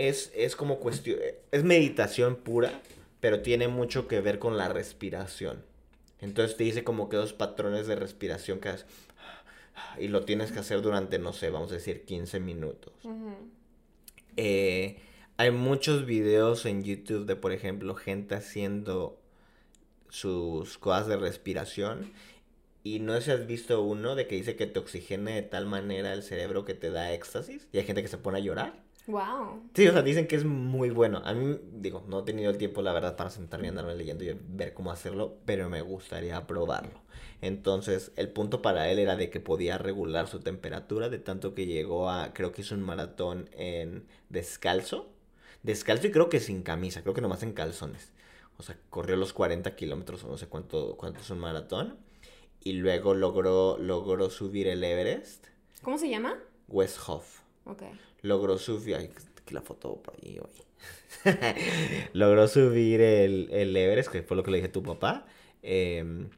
es, 0.07 0.55
como 0.55 0.79
cuestión, 0.79 1.19
es 1.51 1.63
meditación 1.63 2.35
pura, 2.35 2.81
pero 3.19 3.41
tiene 3.41 3.67
mucho 3.67 4.07
que 4.07 4.21
ver 4.21 4.39
con 4.39 4.57
la 4.57 4.69
respiración. 4.69 5.63
Entonces 6.21 6.57
te 6.57 6.63
dice 6.63 6.83
como 6.83 7.09
que 7.09 7.17
dos 7.17 7.33
patrones 7.33 7.87
de 7.87 7.95
respiración 7.95 8.59
que 8.59 8.69
haces, 8.69 8.85
y 9.97 10.07
lo 10.09 10.23
tienes 10.25 10.51
que 10.51 10.59
hacer 10.59 10.81
durante, 10.81 11.19
no 11.19 11.33
sé, 11.33 11.49
vamos 11.49 11.71
a 11.71 11.75
decir 11.75 12.03
15 12.03 12.39
minutos. 12.39 12.93
Eh, 14.37 14.99
hay 15.37 15.51
muchos 15.51 16.05
videos 16.05 16.65
en 16.65 16.83
YouTube 16.83 17.25
de, 17.25 17.35
por 17.35 17.51
ejemplo, 17.51 17.95
gente 17.95 18.35
haciendo 18.35 19.19
sus 20.09 20.77
cosas 20.77 21.07
de 21.07 21.17
respiración. 21.17 22.11
Y 22.83 22.99
no 22.99 23.13
sé 23.15 23.21
si 23.21 23.31
has 23.31 23.47
visto 23.47 23.81
uno 23.81 24.15
de 24.15 24.27
que 24.27 24.35
dice 24.35 24.55
que 24.55 24.65
te 24.65 24.79
oxigena 24.79 25.31
de 25.31 25.41
tal 25.41 25.65
manera 25.65 26.13
el 26.13 26.23
cerebro 26.23 26.65
que 26.65 26.73
te 26.73 26.89
da 26.89 27.13
éxtasis. 27.13 27.67
Y 27.71 27.77
hay 27.77 27.83
gente 27.83 28.01
que 28.01 28.07
se 28.07 28.17
pone 28.17 28.39
a 28.39 28.41
llorar. 28.41 28.73
Wow. 29.07 29.63
Sí, 29.73 29.87
o 29.87 29.91
sea, 29.91 30.01
dicen 30.01 30.27
que 30.27 30.35
es 30.35 30.45
muy 30.45 30.91
bueno. 30.91 31.21
A 31.25 31.33
mí, 31.33 31.59
digo, 31.73 32.03
no 32.07 32.19
he 32.19 32.23
tenido 32.23 32.51
el 32.51 32.57
tiempo, 32.57 32.81
la 32.81 32.93
verdad, 32.93 33.15
para 33.15 33.29
sentarme 33.29 33.65
y 33.65 33.69
andarme 33.69 33.95
leyendo 33.95 34.23
y 34.23 34.37
ver 34.49 34.73
cómo 34.73 34.91
hacerlo, 34.91 35.37
pero 35.45 35.69
me 35.69 35.81
gustaría 35.81 36.45
probarlo. 36.45 37.01
Entonces, 37.41 38.11
el 38.15 38.29
punto 38.29 38.61
para 38.61 38.89
él 38.89 38.99
era 38.99 39.15
de 39.15 39.29
que 39.29 39.39
podía 39.39 39.77
regular 39.77 40.27
su 40.27 40.39
temperatura, 40.39 41.09
de 41.09 41.19
tanto 41.19 41.53
que 41.53 41.65
llegó 41.65 42.09
a, 42.09 42.33
creo 42.33 42.51
que 42.51 42.61
hizo 42.61 42.75
un 42.75 42.83
maratón 42.83 43.49
en 43.53 44.05
descalzo. 44.29 45.09
Descalzo 45.63 46.07
y 46.07 46.11
creo 46.11 46.29
que 46.29 46.39
sin 46.39 46.63
camisa, 46.63 47.01
creo 47.01 47.13
que 47.13 47.21
nomás 47.21 47.43
en 47.43 47.53
calzones. 47.53 48.11
O 48.57 48.63
sea, 48.63 48.77
corrió 48.89 49.15
los 49.15 49.33
40 49.33 49.75
kilómetros 49.75 50.23
o 50.23 50.27
no 50.27 50.37
sé 50.37 50.47
cuánto, 50.47 50.97
cuánto 50.97 51.21
es 51.21 51.29
un 51.29 51.39
maratón. 51.39 51.97
Y 52.61 52.73
luego 52.73 53.13
logró, 53.13 53.77
logró 53.77 54.29
subir 54.29 54.67
el 54.67 54.83
Everest. 54.83 55.47
¿Cómo 55.81 55.97
se 55.97 56.09
llama? 56.09 56.37
West 56.67 56.97
Hoff. 57.07 57.39
Ok 57.65 57.83
logró 58.21 58.57
subir. 58.57 58.95
Ay, 58.95 59.09
la 59.51 59.61
foto 59.61 59.95
por 60.01 60.13
ahí, 60.13 60.39
logró 62.13 62.47
subir 62.47 63.01
el, 63.01 63.49
el 63.51 63.75
Everest, 63.75 64.11
que 64.11 64.21
fue 64.21 64.37
lo 64.37 64.43
que 64.43 64.51
le 64.51 64.57
dije 64.57 64.69
a 64.69 64.71
tu 64.71 64.83
papá, 64.83 65.25
em, 65.63 66.29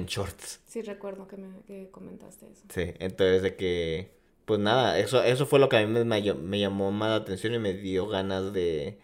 en 0.00 0.06
shorts. 0.06 0.60
Sí, 0.66 0.82
recuerdo 0.82 1.28
que 1.28 1.36
me 1.36 1.90
comentaste 1.90 2.46
eso. 2.50 2.64
Sí, 2.68 2.94
entonces 2.98 3.42
de 3.42 3.56
que. 3.56 4.18
Pues 4.44 4.58
nada, 4.58 4.98
eso, 4.98 5.22
eso 5.22 5.46
fue 5.46 5.60
lo 5.60 5.68
que 5.68 5.76
a 5.76 5.86
mí 5.86 6.04
me, 6.04 6.34
me 6.34 6.58
llamó 6.58 6.90
más 6.90 7.10
la 7.10 7.16
atención 7.16 7.54
y 7.54 7.58
me 7.58 7.74
dio 7.74 8.08
ganas 8.08 8.52
de. 8.52 8.98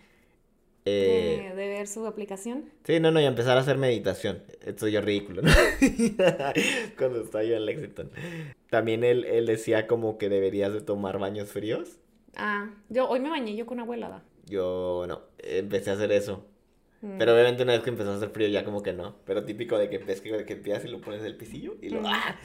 Eh, 0.85 1.53
de, 1.55 1.69
ver 1.69 1.89
su 1.89 2.07
aplicación. 2.07 2.71
Sí, 2.85 3.01
no, 3.01 3.11
no, 3.11 3.21
y 3.21 3.25
empezar 3.25 3.57
a 3.57 3.61
hacer 3.61 3.77
meditación. 3.77 4.43
Esto 4.65 4.87
yo 4.89 5.01
ridículo, 5.01 5.43
¿no? 5.43 5.51
Cuando 6.99 7.23
estaba 7.23 7.45
yo 7.45 7.57
en 7.57 7.67
Lexington. 7.67 8.11
También 8.71 9.03
él, 9.03 9.25
él 9.25 9.47
decía 9.47 9.87
como 9.89 10.17
que 10.17 10.29
deberías 10.29 10.73
de 10.73 10.81
tomar 10.81 11.19
baños 11.19 11.51
fríos. 11.51 11.99
Ah, 12.37 12.71
yo 12.89 13.09
hoy 13.09 13.21
me 13.21 13.31
bañé 13.31 13.57
yo 13.57 13.67
con 13.67 13.81
agua 13.81 13.97
helada. 13.97 14.25
Yo 14.47 15.07
no, 15.09 15.23
empecé 15.39 15.91
a 15.91 15.95
hacer 15.95 16.13
eso. 16.13 16.45
Mm. 17.03 17.19
Pero 17.19 17.35
obviamente 17.35 17.63
una 17.63 17.73
vez 17.73 17.83
que 17.83 17.91
empezó 17.91 18.13
a 18.13 18.17
hacer 18.17 18.31
frío 18.31 18.49
ya 18.49 18.65
como 18.65 18.83
que 18.83 18.93
no. 18.93 19.17
Pero 19.25 19.45
típico 19.45 19.79
de 19.79 19.89
que 19.89 19.99
ves 19.99 20.21
que, 20.21 20.45
que 20.45 20.53
empiezas 20.55 20.85
y 20.85 20.89
lo 20.89 21.01
pones 21.01 21.23
del 21.23 21.37
pisillo 21.37 21.77
y 21.81 21.91
lo... 21.91 22.03
Mm. 22.03 22.07
¡ah! 22.07 22.37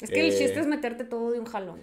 Es 0.00 0.10
que 0.10 0.20
el 0.20 0.30
chiste 0.30 0.58
eh, 0.58 0.60
es 0.60 0.66
meterte 0.66 1.04
todo 1.04 1.30
de 1.32 1.40
un 1.40 1.46
jalón. 1.46 1.80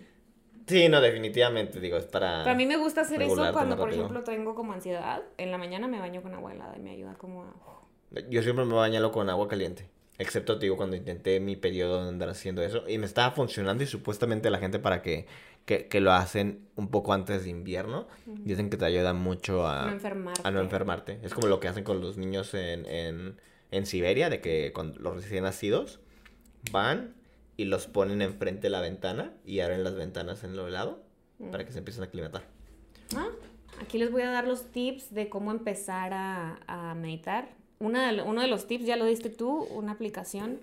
Sí, 0.67 0.89
no, 0.89 0.99
definitivamente, 0.99 1.79
digo, 1.79 1.97
es 1.97 2.05
para... 2.05 2.43
Para 2.43 2.55
mí 2.55 2.65
me 2.65 2.77
gusta 2.77 3.01
hacer 3.01 3.21
eso 3.21 3.51
cuando, 3.53 3.77
por 3.77 3.91
ejemplo, 3.91 4.23
tengo 4.23 4.55
como 4.55 4.73
ansiedad. 4.73 5.21
En 5.37 5.51
la 5.51 5.57
mañana 5.57 5.87
me 5.87 5.99
baño 5.99 6.23
con 6.23 6.33
agua 6.33 6.53
helada 6.53 6.75
y 6.77 6.79
me 6.79 6.91
ayuda 6.91 7.15
como 7.15 7.43
a... 7.43 8.21
Yo 8.29 8.41
siempre 8.41 8.65
me 8.65 8.73
baño 8.73 9.11
con 9.11 9.29
agua 9.29 9.47
caliente. 9.47 9.89
Excepto, 10.17 10.55
digo, 10.55 10.77
cuando 10.77 10.95
intenté 10.95 11.39
mi 11.39 11.55
periodo 11.57 12.01
de 12.03 12.09
andar 12.09 12.29
haciendo 12.29 12.63
eso. 12.63 12.87
Y 12.87 12.97
me 12.97 13.05
estaba 13.05 13.31
funcionando 13.31 13.83
y 13.83 13.87
supuestamente 13.87 14.49
la 14.49 14.59
gente 14.59 14.79
para 14.79 15.01
que 15.01 15.27
que, 15.65 15.87
que, 15.87 15.99
lo 15.99 16.13
hacen 16.13 16.67
un 16.75 16.89
poco 16.89 17.13
antes 17.13 17.43
de 17.43 17.49
invierno. 17.49 18.07
Dicen 18.25 18.69
que 18.69 18.77
te 18.77 18.85
ayuda 18.85 19.13
mucho 19.13 19.67
a 19.67 19.87
no, 19.87 19.91
enfermarte. 19.93 20.41
a 20.43 20.51
no 20.51 20.59
enfermarte. 20.61 21.19
Es 21.23 21.33
como 21.33 21.47
lo 21.47 21.59
que 21.59 21.67
hacen 21.67 21.83
con 21.83 22.01
los 22.01 22.17
niños 22.17 22.53
en, 22.53 22.85
en, 23.71 23.85
Siberia, 23.85 24.29
de 24.29 24.41
que 24.41 24.71
con 24.73 24.95
los 24.99 25.15
recién 25.15 25.43
nacidos 25.43 25.99
van 26.71 27.15
y 27.57 27.65
los 27.65 27.87
ponen 27.87 28.21
enfrente 28.21 28.63
de 28.63 28.69
la 28.69 28.81
ventana 28.81 29.33
y 29.45 29.59
abren 29.59 29.83
las 29.83 29.95
ventanas 29.95 30.43
en 30.43 30.55
lo 30.55 30.67
helado 30.67 31.03
para 31.51 31.65
que 31.65 31.71
se 31.71 31.79
empiecen 31.79 32.03
a 32.03 32.07
aclimatar. 32.07 32.43
Ah, 33.15 33.27
aquí 33.81 33.97
les 33.97 34.11
voy 34.11 34.21
a 34.21 34.31
dar 34.31 34.47
los 34.47 34.71
tips 34.71 35.13
de 35.13 35.29
cómo 35.29 35.51
empezar 35.51 36.13
a, 36.13 36.59
a 36.67 36.95
meditar. 36.95 37.49
Una 37.79 38.23
uno 38.23 38.41
de 38.41 38.47
los 38.47 38.67
tips, 38.67 38.85
ya 38.85 38.95
lo 38.95 39.05
diste 39.05 39.29
tú, 39.29 39.67
una 39.71 39.91
aplicación 39.91 40.59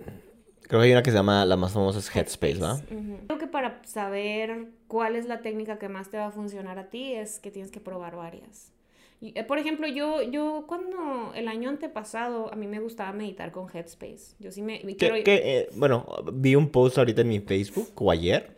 Creo 0.72 0.80
que 0.80 0.86
hay 0.86 0.92
una 0.92 1.02
que 1.02 1.10
se 1.10 1.18
llama, 1.18 1.44
la 1.44 1.58
más 1.58 1.72
famosa 1.72 1.98
es 1.98 2.16
Headspace, 2.16 2.54
¿verdad? 2.54 2.82
Creo 3.26 3.38
que 3.38 3.46
para 3.46 3.82
saber 3.84 4.68
cuál 4.88 5.16
es 5.16 5.26
la 5.26 5.42
técnica 5.42 5.78
que 5.78 5.90
más 5.90 6.08
te 6.08 6.16
va 6.16 6.28
a 6.28 6.30
funcionar 6.30 6.78
a 6.78 6.88
ti 6.88 7.12
es 7.12 7.40
que 7.40 7.50
tienes 7.50 7.70
que 7.70 7.78
probar 7.78 8.16
varias. 8.16 8.72
Eh, 9.20 9.44
por 9.44 9.58
ejemplo, 9.58 9.86
yo, 9.86 10.22
yo 10.22 10.64
cuando 10.66 11.34
el 11.34 11.48
año 11.48 11.68
antepasado 11.68 12.50
a 12.50 12.56
mí 12.56 12.66
me 12.66 12.80
gustaba 12.80 13.12
meditar 13.12 13.52
con 13.52 13.68
Headspace. 13.68 14.34
Yo 14.38 14.50
sí 14.50 14.62
me... 14.62 14.80
¿Qué, 14.96 15.22
eh, 15.26 15.68
bueno, 15.76 16.06
vi 16.32 16.54
un 16.54 16.70
post 16.70 16.96
ahorita 16.96 17.20
en 17.20 17.28
mi 17.28 17.40
Facebook 17.40 17.90
o 17.96 18.10
ayer 18.10 18.56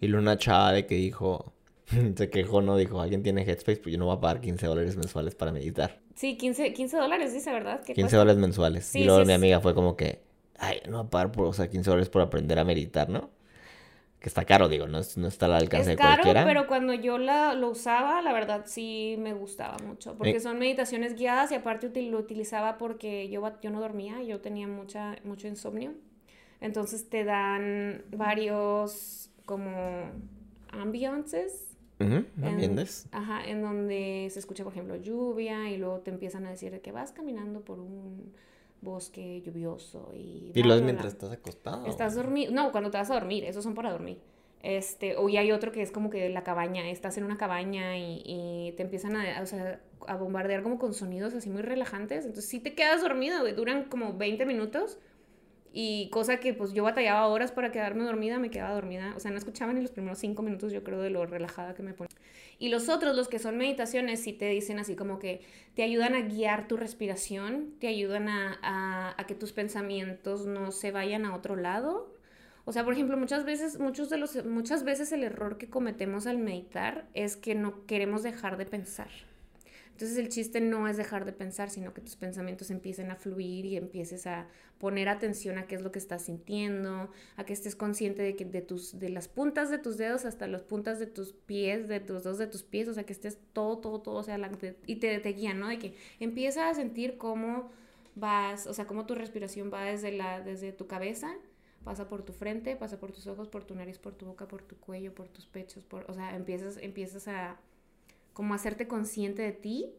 y 0.00 0.12
una 0.12 0.38
chava 0.38 0.70
de 0.70 0.86
que 0.86 0.94
dijo, 0.94 1.52
se 2.16 2.30
quejó, 2.30 2.62
no 2.62 2.76
dijo, 2.76 3.00
alguien 3.00 3.24
tiene 3.24 3.42
Headspace, 3.42 3.80
pues 3.80 3.92
yo 3.92 3.98
no 3.98 4.06
voy 4.06 4.18
a 4.18 4.20
pagar 4.20 4.40
15 4.40 4.66
dólares 4.68 4.96
mensuales 4.96 5.34
para 5.34 5.50
meditar. 5.50 5.98
Sí, 6.14 6.36
15, 6.36 6.72
15 6.74 6.96
dólares 6.96 7.34
dice, 7.34 7.50
¿verdad? 7.50 7.82
15 7.82 8.16
dólares 8.16 8.40
mensuales. 8.40 8.94
y 8.94 9.02
luego 9.02 9.24
mi 9.24 9.32
amiga 9.32 9.60
fue 9.60 9.74
como 9.74 9.96
que, 9.96 10.20
ay, 10.58 10.80
no 10.88 10.98
a 11.00 11.10
pagar 11.10 11.32
por, 11.32 11.46
o 11.46 11.52
sea, 11.52 11.68
15 11.68 11.90
dólares 11.90 12.08
por 12.08 12.22
aprender 12.22 12.58
a 12.58 12.64
meditar, 12.64 13.08
¿no? 13.08 13.30
Que 14.20 14.28
está 14.28 14.44
caro, 14.44 14.68
digo, 14.68 14.86
no, 14.86 15.00
no 15.16 15.28
está 15.28 15.46
al 15.46 15.54
alcance 15.54 15.92
es 15.92 15.96
de 15.98 16.02
caro, 16.02 16.22
pero 16.32 16.66
cuando 16.66 16.94
yo 16.94 17.18
la, 17.18 17.52
lo 17.54 17.68
usaba, 17.68 18.22
la 18.22 18.32
verdad 18.32 18.62
sí 18.66 19.16
me 19.18 19.34
gustaba 19.34 19.76
mucho. 19.86 20.16
Porque 20.16 20.40
son 20.40 20.58
meditaciones 20.58 21.14
guiadas 21.14 21.52
y 21.52 21.56
aparte 21.56 21.90
lo 22.02 22.18
utilizaba 22.18 22.78
porque 22.78 23.28
yo, 23.28 23.42
yo 23.60 23.70
no 23.70 23.80
dormía, 23.80 24.22
yo 24.22 24.40
tenía 24.40 24.66
mucha, 24.66 25.16
mucho 25.24 25.46
insomnio. 25.46 25.92
Entonces 26.62 27.10
te 27.10 27.24
dan 27.24 28.02
varios 28.12 29.30
como 29.44 30.10
ambiances. 30.70 31.76
Uh 32.00 32.24
ajá, 33.12 33.44
en 33.46 33.62
donde 33.62 34.28
se 34.30 34.38
escucha, 34.38 34.64
por 34.64 34.72
ejemplo, 34.72 34.96
lluvia 34.96 35.70
y 35.70 35.76
luego 35.76 36.00
te 36.00 36.10
empiezan 36.10 36.46
a 36.46 36.50
decir 36.50 36.80
que 36.80 36.92
vas 36.92 37.12
caminando 37.12 37.60
por 37.60 37.78
un 37.78 38.32
bosque 38.84 39.42
lluvioso 39.44 40.12
y... 40.14 40.52
¿Y 40.54 40.62
lo 40.62 40.76
mientras 40.80 41.14
estás 41.14 41.32
acostado? 41.32 41.86
Estás 41.86 42.14
dormido, 42.14 42.52
no, 42.52 42.70
cuando 42.70 42.90
te 42.90 42.98
vas 42.98 43.10
a 43.10 43.14
dormir, 43.14 43.44
esos 43.44 43.64
son 43.64 43.74
para 43.74 43.90
dormir. 43.90 44.18
Este, 44.62 45.16
o 45.16 45.28
y 45.28 45.36
hay 45.36 45.52
otro 45.52 45.72
que 45.72 45.82
es 45.82 45.90
como 45.90 46.08
que 46.08 46.30
la 46.30 46.42
cabaña, 46.42 46.88
estás 46.88 47.18
en 47.18 47.24
una 47.24 47.36
cabaña 47.36 47.98
y, 47.98 48.72
te 48.76 48.82
empiezan 48.82 49.16
a, 49.16 49.42
o 49.42 49.46
sea, 49.46 49.80
a 50.06 50.16
bombardear 50.16 50.62
como 50.62 50.78
con 50.78 50.94
sonidos 50.94 51.34
así 51.34 51.50
muy 51.50 51.62
relajantes, 51.62 52.24
entonces 52.24 52.48
sí 52.48 52.60
te 52.60 52.74
quedas 52.74 53.02
dormido, 53.02 53.44
duran 53.54 53.84
como 53.84 54.14
20 54.14 54.46
minutos 54.46 54.98
y 55.76 56.08
cosa 56.10 56.38
que 56.38 56.54
pues 56.54 56.72
yo 56.72 56.84
batallaba 56.84 57.26
horas 57.26 57.50
para 57.50 57.72
quedarme 57.72 58.04
dormida, 58.04 58.38
me 58.38 58.48
quedaba 58.48 58.72
dormida, 58.72 59.12
o 59.16 59.20
sea, 59.20 59.32
no 59.32 59.38
escuchaba 59.38 59.72
ni 59.72 59.82
los 59.82 59.90
primeros 59.90 60.20
5 60.20 60.40
minutos 60.40 60.72
yo 60.72 60.84
creo 60.84 61.02
de 61.02 61.10
lo 61.10 61.26
relajada 61.26 61.74
que 61.74 61.82
me 61.82 61.94
ponía. 61.94 62.16
Y 62.60 62.68
los 62.68 62.88
otros, 62.88 63.16
los 63.16 63.26
que 63.26 63.40
son 63.40 63.58
meditaciones, 63.58 64.22
sí 64.22 64.32
te 64.32 64.48
dicen 64.48 64.78
así 64.78 64.94
como 64.94 65.18
que 65.18 65.40
te 65.74 65.82
ayudan 65.82 66.14
a 66.14 66.20
guiar 66.20 66.68
tu 66.68 66.76
respiración, 66.76 67.74
te 67.80 67.88
ayudan 67.88 68.28
a, 68.28 69.16
a, 69.18 69.26
que 69.26 69.34
tus 69.34 69.50
pensamientos 69.50 70.46
no 70.46 70.70
se 70.70 70.92
vayan 70.92 71.24
a 71.24 71.34
otro 71.34 71.56
lado. 71.56 72.14
O 72.66 72.72
sea, 72.72 72.84
por 72.84 72.92
ejemplo, 72.92 73.16
muchas 73.16 73.44
veces, 73.44 73.80
muchos 73.80 74.08
de 74.10 74.18
los, 74.18 74.44
muchas 74.44 74.84
veces 74.84 75.10
el 75.10 75.24
error 75.24 75.58
que 75.58 75.68
cometemos 75.68 76.28
al 76.28 76.38
meditar 76.38 77.08
es 77.14 77.36
que 77.36 77.56
no 77.56 77.84
queremos 77.86 78.22
dejar 78.22 78.58
de 78.58 78.66
pensar. 78.66 79.10
Entonces 79.94 80.18
el 80.18 80.28
chiste 80.28 80.60
no 80.60 80.88
es 80.88 80.96
dejar 80.96 81.24
de 81.24 81.32
pensar, 81.32 81.70
sino 81.70 81.94
que 81.94 82.00
tus 82.00 82.16
pensamientos 82.16 82.72
empiecen 82.72 83.12
a 83.12 83.14
fluir 83.14 83.64
y 83.64 83.76
empieces 83.76 84.26
a 84.26 84.48
poner 84.78 85.08
atención 85.08 85.56
a 85.56 85.68
qué 85.68 85.76
es 85.76 85.82
lo 85.82 85.92
que 85.92 86.00
estás 86.00 86.22
sintiendo, 86.22 87.10
a 87.36 87.44
que 87.44 87.52
estés 87.52 87.76
consciente 87.76 88.20
de 88.20 88.34
que 88.34 88.44
de 88.44 88.60
tus 88.60 88.98
de 88.98 89.08
las 89.08 89.28
puntas 89.28 89.70
de 89.70 89.78
tus 89.78 89.96
dedos 89.96 90.24
hasta 90.24 90.48
las 90.48 90.62
puntas 90.62 90.98
de 90.98 91.06
tus 91.06 91.32
pies, 91.32 91.86
de 91.86 92.00
tus 92.00 92.24
dos 92.24 92.38
de 92.38 92.48
tus 92.48 92.64
pies, 92.64 92.88
o 92.88 92.94
sea, 92.94 93.04
que 93.04 93.12
estés 93.12 93.38
todo 93.52 93.78
todo 93.78 94.00
todo, 94.00 94.16
o 94.16 94.22
sea, 94.24 94.36
y 94.86 94.96
te, 94.96 95.20
te 95.20 95.28
guía, 95.28 95.54
¿no? 95.54 95.68
De 95.68 95.78
que 95.78 95.94
empieza 96.18 96.68
a 96.68 96.74
sentir 96.74 97.16
cómo 97.16 97.70
vas, 98.16 98.66
o 98.66 98.74
sea, 98.74 98.86
cómo 98.88 99.06
tu 99.06 99.14
respiración 99.14 99.70
va 99.72 99.84
desde 99.84 100.10
la 100.10 100.40
desde 100.40 100.72
tu 100.72 100.88
cabeza 100.88 101.36
pasa 101.84 102.08
por 102.08 102.22
tu 102.24 102.32
frente, 102.32 102.76
pasa 102.76 102.98
por 102.98 103.12
tus 103.12 103.26
ojos, 103.28 103.48
por 103.48 103.64
tu 103.64 103.74
nariz, 103.74 103.98
por 103.98 104.14
tu 104.14 104.26
boca, 104.26 104.48
por 104.48 104.62
tu 104.62 104.76
cuello, 104.76 105.14
por 105.14 105.28
tus 105.28 105.46
pechos, 105.46 105.84
por, 105.84 106.10
o 106.10 106.14
sea, 106.14 106.34
empiezas, 106.34 106.78
empiezas 106.78 107.28
a 107.28 107.60
como 108.34 108.52
hacerte 108.52 108.86
consciente 108.86 109.40
de 109.40 109.52
ti 109.52 109.94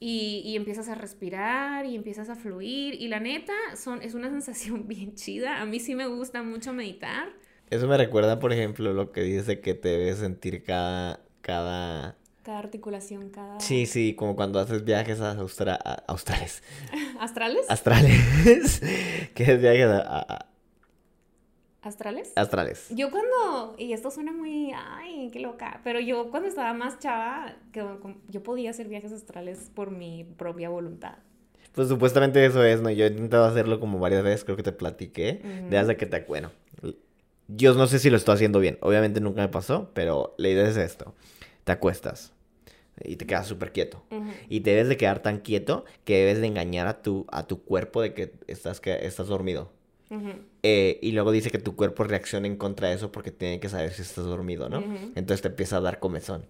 y, 0.00 0.42
y, 0.44 0.56
empiezas 0.56 0.88
a 0.88 0.96
respirar 0.96 1.86
y 1.86 1.94
empiezas 1.94 2.28
a 2.28 2.34
fluir 2.34 2.94
y 2.94 3.06
la 3.06 3.20
neta 3.20 3.52
son, 3.76 4.02
es 4.02 4.14
una 4.14 4.28
sensación 4.30 4.88
bien 4.88 5.14
chida, 5.14 5.60
a 5.60 5.66
mí 5.66 5.78
sí 5.78 5.94
me 5.94 6.08
gusta 6.08 6.42
mucho 6.42 6.72
meditar. 6.72 7.28
Eso 7.70 7.86
me 7.86 7.96
recuerda, 7.96 8.40
por 8.40 8.52
ejemplo, 8.52 8.92
lo 8.92 9.12
que 9.12 9.22
dice 9.22 9.60
que 9.60 9.74
te 9.74 9.90
debes 9.90 10.18
sentir 10.18 10.64
cada, 10.64 11.20
cada 11.42 12.18
cada 12.48 12.60
articulación, 12.60 13.28
cada... 13.28 13.60
Sí, 13.60 13.84
sí, 13.84 14.14
como 14.14 14.34
cuando 14.34 14.58
haces 14.58 14.82
viajes 14.82 15.20
a, 15.20 15.32
Austra... 15.32 15.74
Australes. 16.06 16.62
¿Astrales? 17.20 17.66
Astrales. 17.68 18.80
que 19.34 19.42
es 19.42 19.60
viajes 19.60 19.86
a, 19.86 20.46
¿Astrales? 21.88 22.32
Astrales. 22.36 22.86
Yo 22.90 23.10
cuando, 23.10 23.74
y 23.78 23.94
esto 23.94 24.10
suena 24.10 24.30
muy, 24.30 24.72
ay, 24.74 25.30
qué 25.32 25.40
loca, 25.40 25.80
pero 25.84 26.00
yo 26.00 26.30
cuando 26.30 26.46
estaba 26.46 26.74
más 26.74 26.98
chava, 26.98 27.56
que 27.72 27.82
yo 28.28 28.42
podía 28.42 28.70
hacer 28.70 28.88
viajes 28.88 29.10
astrales 29.10 29.70
por 29.74 29.90
mi 29.90 30.24
propia 30.24 30.68
voluntad. 30.68 31.14
Pues 31.72 31.88
supuestamente 31.88 32.44
eso 32.44 32.62
es, 32.62 32.82
¿no? 32.82 32.90
Yo 32.90 33.06
he 33.06 33.08
intentado 33.08 33.46
hacerlo 33.46 33.80
como 33.80 33.98
varias 33.98 34.22
veces, 34.22 34.44
creo 34.44 34.56
que 34.56 34.62
te 34.62 34.72
platiqué, 34.72 35.40
desde 35.70 35.96
que 35.96 36.04
te, 36.04 36.20
bueno, 36.20 36.50
yo 37.46 37.72
no 37.72 37.86
sé 37.86 37.98
si 37.98 38.10
lo 38.10 38.18
estoy 38.18 38.34
haciendo 38.34 38.60
bien, 38.60 38.76
obviamente 38.82 39.20
nunca 39.22 39.40
me 39.40 39.48
pasó, 39.48 39.90
pero 39.94 40.34
la 40.36 40.48
idea 40.48 40.68
es 40.68 40.76
esto, 40.76 41.14
te 41.64 41.72
acuestas 41.72 42.34
y 43.02 43.16
te 43.16 43.26
quedas 43.26 43.46
súper 43.46 43.72
quieto. 43.72 44.02
Y 44.50 44.60
te 44.60 44.70
debes 44.70 44.88
de 44.88 44.98
quedar 44.98 45.20
tan 45.22 45.38
quieto 45.38 45.86
que 46.04 46.18
debes 46.18 46.40
de 46.42 46.48
engañar 46.48 46.86
a 46.86 47.00
tu, 47.00 47.26
a 47.30 47.46
tu 47.46 47.62
cuerpo 47.62 48.02
de 48.02 48.12
que 48.12 48.34
estás, 48.46 48.80
que 48.80 49.06
estás 49.06 49.28
dormido. 49.28 49.70
Eh, 50.62 50.98
y 51.02 51.12
luego 51.12 51.32
dice 51.32 51.50
que 51.50 51.58
tu 51.58 51.76
cuerpo 51.76 52.04
reacciona 52.04 52.46
en 52.46 52.56
contra 52.56 52.88
de 52.88 52.94
eso 52.94 53.12
porque 53.12 53.30
tiene 53.30 53.60
que 53.60 53.68
saber 53.68 53.92
si 53.92 54.02
estás 54.02 54.24
dormido, 54.24 54.68
¿no? 54.68 54.82
Entonces 55.14 55.42
te 55.42 55.48
empieza 55.48 55.76
a 55.76 55.80
dar 55.80 55.98
comezón 55.98 56.46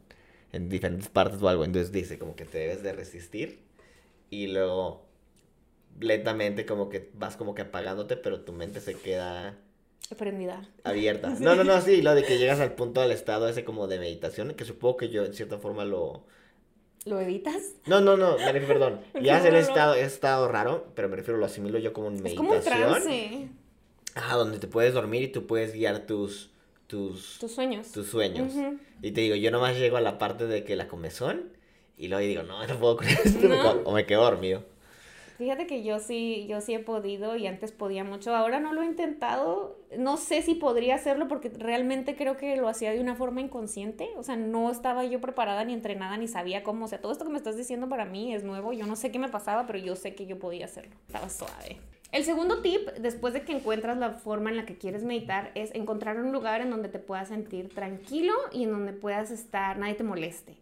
en 0.52 0.68
diferentes 0.68 1.08
partes 1.08 1.42
o 1.42 1.48
algo. 1.48 1.64
Entonces 1.64 1.92
dice 1.92 2.18
como 2.18 2.36
que 2.36 2.44
te 2.44 2.58
debes 2.58 2.82
de 2.82 2.92
resistir 2.92 3.58
y 4.30 4.48
luego 4.48 5.08
lentamente 6.00 6.66
como 6.66 6.88
que 6.88 7.10
vas 7.14 7.36
como 7.36 7.54
que 7.54 7.62
apagándote, 7.62 8.16
pero 8.16 8.40
tu 8.40 8.52
mente 8.52 8.80
se 8.80 8.94
queda... 8.94 9.56
Prendida. 10.16 10.66
Abierta. 10.84 11.34
No, 11.40 11.54
no, 11.54 11.64
no, 11.64 11.80
sí, 11.80 12.02
lo 12.02 12.14
de 12.14 12.24
que 12.24 12.38
llegas 12.38 12.60
al 12.60 12.74
punto 12.74 13.00
del 13.00 13.12
estado 13.12 13.48
ese 13.48 13.64
como 13.64 13.88
de 13.88 13.98
meditación, 13.98 14.54
que 14.54 14.64
supongo 14.64 14.96
que 14.96 15.08
yo 15.08 15.24
en 15.24 15.34
cierta 15.34 15.58
forma 15.58 15.84
lo... 15.84 16.24
¿Lo 17.08 17.20
evitas? 17.20 17.74
No, 17.86 18.00
no, 18.00 18.16
no, 18.16 18.36
perdón. 18.36 19.00
Ya 19.22 19.46
el 19.46 19.56
estado, 19.56 19.94
estado 19.94 20.48
raro, 20.48 20.86
pero 20.94 21.08
me 21.08 21.16
refiero, 21.16 21.38
lo 21.38 21.46
asimilo 21.46 21.78
yo 21.78 21.92
como 21.92 22.10
meditación. 22.10 22.32
Es 22.32 22.36
como 22.36 22.52
un 22.52 22.62
trance. 22.62 23.48
Ah, 24.14 24.36
donde 24.36 24.58
te 24.58 24.66
puedes 24.66 24.94
dormir 24.94 25.22
y 25.22 25.28
tú 25.28 25.46
puedes 25.46 25.72
guiar 25.72 26.06
tus... 26.06 26.50
Tus, 26.86 27.38
tus 27.38 27.52
sueños. 27.52 27.92
Tus 27.92 28.06
sueños. 28.08 28.50
Y 29.02 29.10
te 29.12 29.20
digo, 29.20 29.36
yo 29.36 29.50
nomás 29.50 29.76
llego 29.76 29.98
a 29.98 30.00
la 30.00 30.16
parte 30.16 30.46
de 30.46 30.64
que 30.64 30.74
la 30.74 30.88
comezón 30.88 31.52
y 31.98 32.08
luego 32.08 32.24
digo, 32.26 32.42
no, 32.44 32.64
no 32.66 32.78
puedo 32.78 32.96
creer 32.96 33.18
esto. 33.24 33.48
O 33.84 33.92
me 33.92 34.06
quedo 34.06 34.22
dormido. 34.22 34.62
Fíjate 35.38 35.68
que 35.68 35.84
yo 35.84 36.00
sí, 36.00 36.46
yo 36.48 36.60
sí 36.60 36.74
he 36.74 36.80
podido 36.80 37.36
y 37.36 37.46
antes 37.46 37.70
podía 37.70 38.02
mucho. 38.02 38.34
Ahora 38.34 38.58
no 38.58 38.72
lo 38.72 38.82
he 38.82 38.86
intentado. 38.86 39.78
No 39.96 40.16
sé 40.16 40.42
si 40.42 40.56
podría 40.56 40.96
hacerlo 40.96 41.28
porque 41.28 41.48
realmente 41.48 42.16
creo 42.16 42.36
que 42.36 42.56
lo 42.56 42.68
hacía 42.68 42.90
de 42.90 43.00
una 43.00 43.14
forma 43.14 43.40
inconsciente. 43.40 44.08
O 44.16 44.24
sea, 44.24 44.34
no 44.34 44.68
estaba 44.68 45.04
yo 45.04 45.20
preparada 45.20 45.64
ni 45.64 45.74
entrenada 45.74 46.16
ni 46.16 46.26
sabía 46.26 46.64
cómo. 46.64 46.86
O 46.86 46.88
sea, 46.88 47.00
todo 47.00 47.12
esto 47.12 47.24
que 47.24 47.30
me 47.30 47.36
estás 47.38 47.56
diciendo 47.56 47.88
para 47.88 48.04
mí 48.04 48.34
es 48.34 48.42
nuevo. 48.42 48.72
Yo 48.72 48.84
no 48.86 48.96
sé 48.96 49.12
qué 49.12 49.20
me 49.20 49.28
pasaba, 49.28 49.64
pero 49.64 49.78
yo 49.78 49.94
sé 49.94 50.16
que 50.16 50.26
yo 50.26 50.40
podía 50.40 50.64
hacerlo. 50.64 50.96
Estaba 51.06 51.28
suave. 51.28 51.78
El 52.10 52.24
segundo 52.24 52.60
tip, 52.60 52.88
después 52.98 53.32
de 53.32 53.42
que 53.42 53.52
encuentras 53.52 53.96
la 53.96 54.14
forma 54.14 54.50
en 54.50 54.56
la 54.56 54.66
que 54.66 54.76
quieres 54.76 55.04
meditar, 55.04 55.52
es 55.54 55.72
encontrar 55.72 56.18
un 56.18 56.32
lugar 56.32 56.62
en 56.62 56.70
donde 56.70 56.88
te 56.88 56.98
puedas 56.98 57.28
sentir 57.28 57.68
tranquilo 57.68 58.34
y 58.50 58.64
en 58.64 58.72
donde 58.72 58.92
puedas 58.92 59.30
estar, 59.30 59.78
nadie 59.78 59.94
te 59.94 60.02
moleste. 60.02 60.56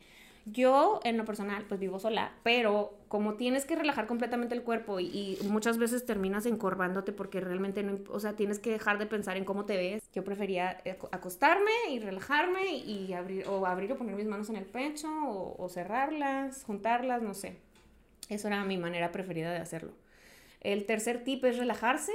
Yo, 0.49 1.01
en 1.03 1.17
lo 1.17 1.25
personal, 1.25 1.65
pues 1.67 1.81
vivo 1.81 1.99
sola, 1.99 2.33
pero 2.45 2.97
como 3.09 3.35
tienes 3.35 3.65
que 3.65 3.75
relajar 3.75 4.07
completamente 4.07 4.55
el 4.55 4.63
cuerpo 4.63 5.01
y, 5.01 5.37
muchas 5.43 5.77
veces 5.77 6.07
terminas 6.07 6.47
encorvándote 6.47 7.13
porque 7.13 7.41
realmente 7.41 7.83
no, 7.83 7.99
o 8.11 8.21
sea, 8.21 8.37
tienes 8.37 8.61
que 8.61 8.71
dejar 8.71 8.99
de 8.99 9.07
pensar 9.07 9.37
en 9.37 9.45
cómo 9.45 9.65
te 9.65 9.77
ves. 9.77 10.09
Yo 10.15 10.23
prefería 10.23 10.79
acostarme 11.11 11.73
y 11.91 11.99
relajarme 11.99 12.77
y 12.77 13.13
abrir, 13.13 13.49
o 13.49 13.67
abrir 13.67 13.91
o 13.91 13.97
poner 13.97 14.15
mis 14.15 14.27
manos 14.27 14.49
en 14.49 14.55
el 14.55 14.67
pecho 14.67 15.09
o, 15.11 15.69
cerrarlas, 15.69 16.63
juntarlas, 16.63 17.23
no 17.23 17.35
sé. 17.35 17.57
Eso 18.29 18.47
era 18.47 18.65
mi 18.65 18.77
manera 18.79 19.11
preferida 19.11 19.53
de 19.53 19.59
hacerlo. 19.59 19.95
El 20.61 20.87
tercer 20.87 21.25
tip 21.25 21.45
es 21.45 21.59
relajarse, 21.59 22.13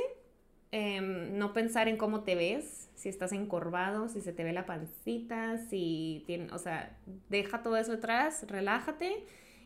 em, 0.72 1.38
no 1.38 1.52
pensar 1.52 1.90
en 1.90 1.98
cómo 1.98 2.22
te 2.24 2.36
ves, 2.36 2.90
si 3.02 3.10
estás 3.10 3.32
encorvado, 3.32 4.08
si 4.08 4.22
se 4.22 4.32
te 4.32 4.44
ve 4.44 4.54
la 4.54 4.66
pancita, 4.66 5.58
si 5.58 6.24
tiene, 6.28 6.52
o 6.54 6.60
sea, 6.60 6.98
deja 7.30 7.64
todo 7.64 7.78
eso 7.78 7.94
atrás, 7.94 8.46
relájate 8.48 9.26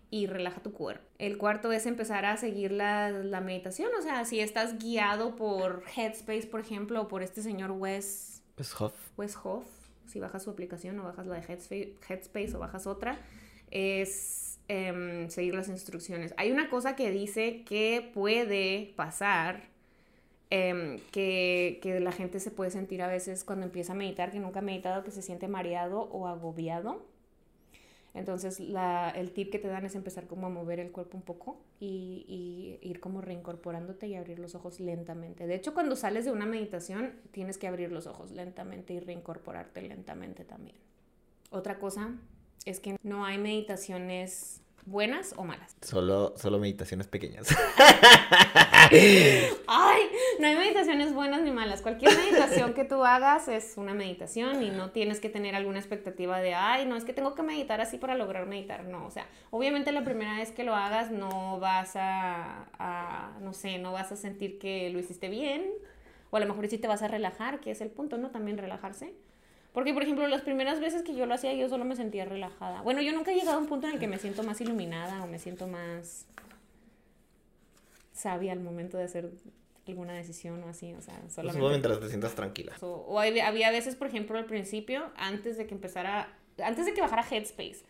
y 0.10 0.28
relaja 0.28 0.62
tu 0.62 0.72
cuerpo. 0.72 1.04
El 1.18 1.38
cuarto 1.38 1.72
es 1.72 1.86
empezar 1.86 2.26
a 2.26 2.38
seguir 2.38 2.72
la, 2.72 3.10
la, 3.10 3.42
meditación, 3.42 3.90
o 4.00 4.02
sea, 4.02 4.24
si 4.24 4.40
estás 4.40 4.80
guiado 4.80 5.36
por 5.36 5.84
Headspace, 5.96 6.48
por 6.48 6.62
ejemplo, 6.62 7.02
o 7.02 7.08
por 7.08 7.24
este 7.24 7.42
señor 7.42 7.72
Wes... 7.72 8.42
Wes 8.58 8.80
Hoff. 8.80 8.94
Wes 9.18 9.38
Hoff, 9.44 9.66
si 10.06 10.20
bajas 10.20 10.44
su 10.44 10.50
aplicación 10.50 10.98
o 11.00 11.04
bajas 11.04 11.28
la 11.28 11.36
de 11.36 11.42
Headspace, 11.42 11.96
Headspace 12.08 12.56
o 12.56 12.60
bajas 12.60 12.88
otra, 12.88 13.20
es 13.70 14.46
Em, 14.68 15.30
seguir 15.30 15.54
las 15.54 15.70
instrucciones. 15.70 16.34
Hay 16.38 16.52
una 16.52 16.70
cosa 16.70 16.96
que 16.96 17.12
dice 17.12 17.64
que 17.66 18.10
puede 18.16 18.94
pasar, 18.96 19.62
em, 20.50 21.00
que, 21.12 21.80
que, 21.82 22.00
la 22.00 22.12
gente 22.12 22.40
se 22.40 22.52
puede 22.52 22.72
sentir 22.72 23.02
a 23.02 23.08
veces 23.08 23.44
cuando 23.44 23.66
empieza 23.66 23.94
a 23.94 23.96
meditar, 23.96 24.32
que 24.32 24.40
nunca 24.40 24.60
ha 24.60 24.62
meditado, 24.62 25.04
que 25.04 25.12
se 25.12 25.22
siente 25.22 25.48
mareado 25.48 26.02
o 26.12 26.28
agobiado. 26.28 27.06
Entonces 28.14 28.62
la, 28.62 29.10
el 29.10 29.32
tip 29.32 29.52
que 29.52 29.60
te 29.60 29.68
dan 29.68 29.86
es 29.86 29.94
empezar 29.94 30.26
como 30.26 30.48
a 30.48 30.50
mover 30.50 30.80
el 30.80 30.92
cuerpo 30.92 31.18
un 31.18 31.24
poco 31.24 31.60
y, 31.82 32.80
y, 32.82 32.88
ir 32.88 33.02
como 33.02 33.20
reincorporándote 33.20 34.08
y 34.08 34.16
abrir 34.16 34.40
los 34.40 34.56
ojos 34.56 34.80
lentamente. 34.80 35.48
De 35.48 35.56
hecho, 35.56 35.74
cuando 35.74 35.98
sales 35.98 36.24
de 36.24 36.32
una 36.32 36.46
meditación, 36.46 37.14
tienes 37.32 37.58
que 37.58 37.68
abrir 37.68 37.92
los 37.92 38.08
ojos 38.08 38.32
lentamente 38.32 38.94
y 38.94 39.02
reincorporarte 39.02 39.82
lentamente 39.82 40.46
también. 40.46 40.78
Otra 41.50 41.78
cosa 41.78 42.16
es 42.66 42.80
que 42.80 42.96
no 43.04 43.26
hay 43.26 43.38
meditaciones 43.38 44.62
buenas 44.86 45.34
o 45.38 45.44
malas. 45.44 45.76
Solo, 45.82 46.34
solo 46.38 46.60
meditaciones 46.60 47.08
pequeñas. 47.08 47.48
Ay, 49.68 50.02
no 50.40 50.48
hay 50.48 50.56
meditaciones 50.56 51.14
buenas 51.14 51.42
ni 51.42 51.52
malas. 51.52 51.82
Cualquier 51.82 52.16
meditación 52.16 52.74
que 52.74 52.86
tú 52.86 53.04
hagas 53.04 53.48
es 53.48 53.74
una 53.78 53.94
meditación 53.94 54.62
y 54.62 54.70
no 54.70 54.92
tienes 54.92 55.20
que 55.20 55.30
tener 55.30 55.56
alguna 55.56 55.80
expectativa 55.80 56.40
de, 56.40 56.54
ay, 56.54 56.86
no, 56.86 56.96
es 56.96 57.04
que 57.04 57.14
tengo 57.14 57.34
que 57.36 57.44
meditar 57.44 57.82
así 57.82 57.98
para 57.98 58.16
lograr 58.16 58.46
meditar. 58.46 58.86
No, 58.86 59.06
o 59.06 59.12
sea, 59.12 59.28
obviamente 59.50 59.92
la 59.92 60.04
primera 60.04 60.38
vez 60.38 60.52
que 60.52 60.64
lo 60.64 60.76
hagas 60.76 61.12
no 61.12 61.60
vas 61.60 61.96
a, 61.96 62.68
a 62.78 63.38
no 63.42 63.54
sé, 63.54 63.80
no 63.80 63.92
vas 63.92 64.12
a 64.12 64.16
sentir 64.16 64.60
que 64.60 64.90
lo 64.92 65.00
hiciste 65.00 65.30
bien. 65.30 65.72
O 66.30 66.38
a 66.38 66.40
lo 66.40 66.48
mejor 66.48 66.68
sí 66.68 66.78
te 66.78 66.88
vas 66.88 67.02
a 67.02 67.08
relajar, 67.08 67.60
que 67.60 67.72
es 67.72 67.82
el 67.82 67.90
punto, 67.90 68.18
¿no? 68.18 68.30
También 68.30 68.58
relajarse. 68.58 69.14
Porque, 69.76 69.94
por 69.94 70.04
ejemplo, 70.04 70.26
las 70.30 70.42
primeras 70.42 70.80
veces 70.80 71.04
que 71.04 71.14
yo 71.14 71.26
lo 71.26 71.34
hacía, 71.34 71.54
yo 71.54 71.68
solo 71.68 71.84
me 71.84 71.98
sentía 71.98 72.24
relajada. 72.24 72.82
Bueno, 72.82 73.02
yo 73.02 73.12
nunca 73.12 73.34
he 73.34 73.36
llegado 73.36 73.58
a 73.58 73.60
un 73.60 73.68
punto 73.68 73.88
en 73.88 73.96
el 73.96 74.00
que 74.00 74.08
me 74.08 74.18
siento 74.18 74.42
más 74.42 74.62
iluminada 74.62 75.22
o 75.22 75.28
me 75.28 75.38
siento 75.38 75.68
más 75.68 76.26
sabia 78.14 78.54
al 78.54 78.62
momento 78.62 78.98
de 78.98 79.04
hacer 79.04 79.30
alguna 79.86 80.14
decisión 80.14 80.64
o 80.64 80.70
así, 80.70 80.94
o 80.94 81.02
sea, 81.02 81.16
solamente... 81.28 81.60
Solo 81.60 81.70
mientras 81.72 82.00
te 82.00 82.08
sientas 82.08 82.36
tranquila. 82.36 82.72
O, 82.80 83.20
había 83.20 83.70
veces, 83.70 83.98
por 83.98 84.08
ejemplo, 84.08 84.38
al 84.38 84.46
principio, 84.46 85.12
antes 85.18 85.58
de 85.58 85.68
que 85.68 85.74
empezara, 85.74 86.34
antes 86.64 86.86
de 86.86 86.94
que 86.94 87.02
bajara 87.02 87.26
Headspace, 87.30 87.84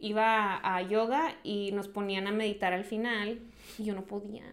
iba 0.00 0.58
a 0.62 0.80
yoga 0.80 1.36
y 1.44 1.72
nos 1.72 1.88
ponían 1.88 2.26
a 2.26 2.32
meditar 2.32 2.72
al 2.72 2.84
final 2.84 3.38
y 3.76 3.84
yo 3.84 3.94
no 3.94 4.06
podía. 4.06 4.44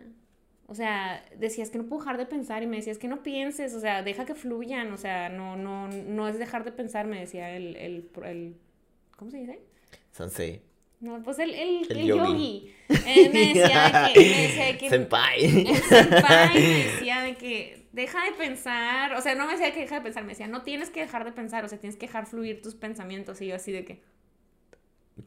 O 0.67 0.73
sea, 0.73 1.23
decías 1.37 1.69
que 1.69 1.77
no 1.77 1.85
puedo 1.85 2.01
dejar 2.01 2.17
de 2.17 2.25
pensar 2.25 2.63
y 2.63 2.67
me 2.67 2.77
decías 2.77 2.97
que 2.97 3.07
no 3.07 3.21
pienses, 3.21 3.73
o 3.75 3.79
sea, 3.79 4.01
deja 4.01 4.25
que 4.25 4.33
fluyan, 4.33 4.91
o 4.93 4.97
sea, 4.97 5.29
no, 5.29 5.55
no, 5.55 5.87
no 5.87 6.27
es 6.27 6.39
dejar 6.39 6.63
de 6.63 6.71
pensar, 6.71 7.05
me 7.05 7.19
decía 7.19 7.55
el, 7.55 7.75
el, 7.75 8.09
el 8.23 8.55
¿cómo 9.15 9.29
se 9.29 9.37
dice? 9.37 9.59
Sensei. 10.11 10.61
No, 10.99 11.21
pues 11.21 11.37
el, 11.39 11.53
el, 11.53 11.91
el, 11.91 12.07
yogi. 12.07 12.73
Eh, 12.89 13.29
me 13.31 13.53
decía 13.53 14.11
que, 14.13 14.19
me 14.19 14.41
decía 14.41 14.77
que... 14.77 14.89
Senpai. 14.89 15.67
El 15.67 15.75
senpai 15.75 16.53
me 16.53 16.83
decía 16.83 17.21
de 17.21 17.35
que 17.35 17.87
deja 17.91 18.25
de 18.25 18.31
pensar, 18.31 19.13
o 19.13 19.21
sea, 19.21 19.35
no 19.35 19.45
me 19.45 19.53
decía 19.53 19.71
que 19.71 19.81
deja 19.81 19.95
de 19.95 20.01
pensar, 20.01 20.23
me 20.23 20.29
decía, 20.29 20.47
no 20.47 20.63
tienes 20.63 20.89
que 20.89 21.01
dejar 21.01 21.25
de 21.25 21.31
pensar, 21.31 21.63
o 21.63 21.69
sea, 21.69 21.77
tienes 21.77 21.95
que 21.95 22.07
dejar 22.07 22.25
fluir 22.25 22.61
tus 22.61 22.75
pensamientos 22.75 23.39
y 23.41 23.47
yo 23.47 23.55
así 23.55 23.71
de 23.71 23.85
que... 23.85 24.01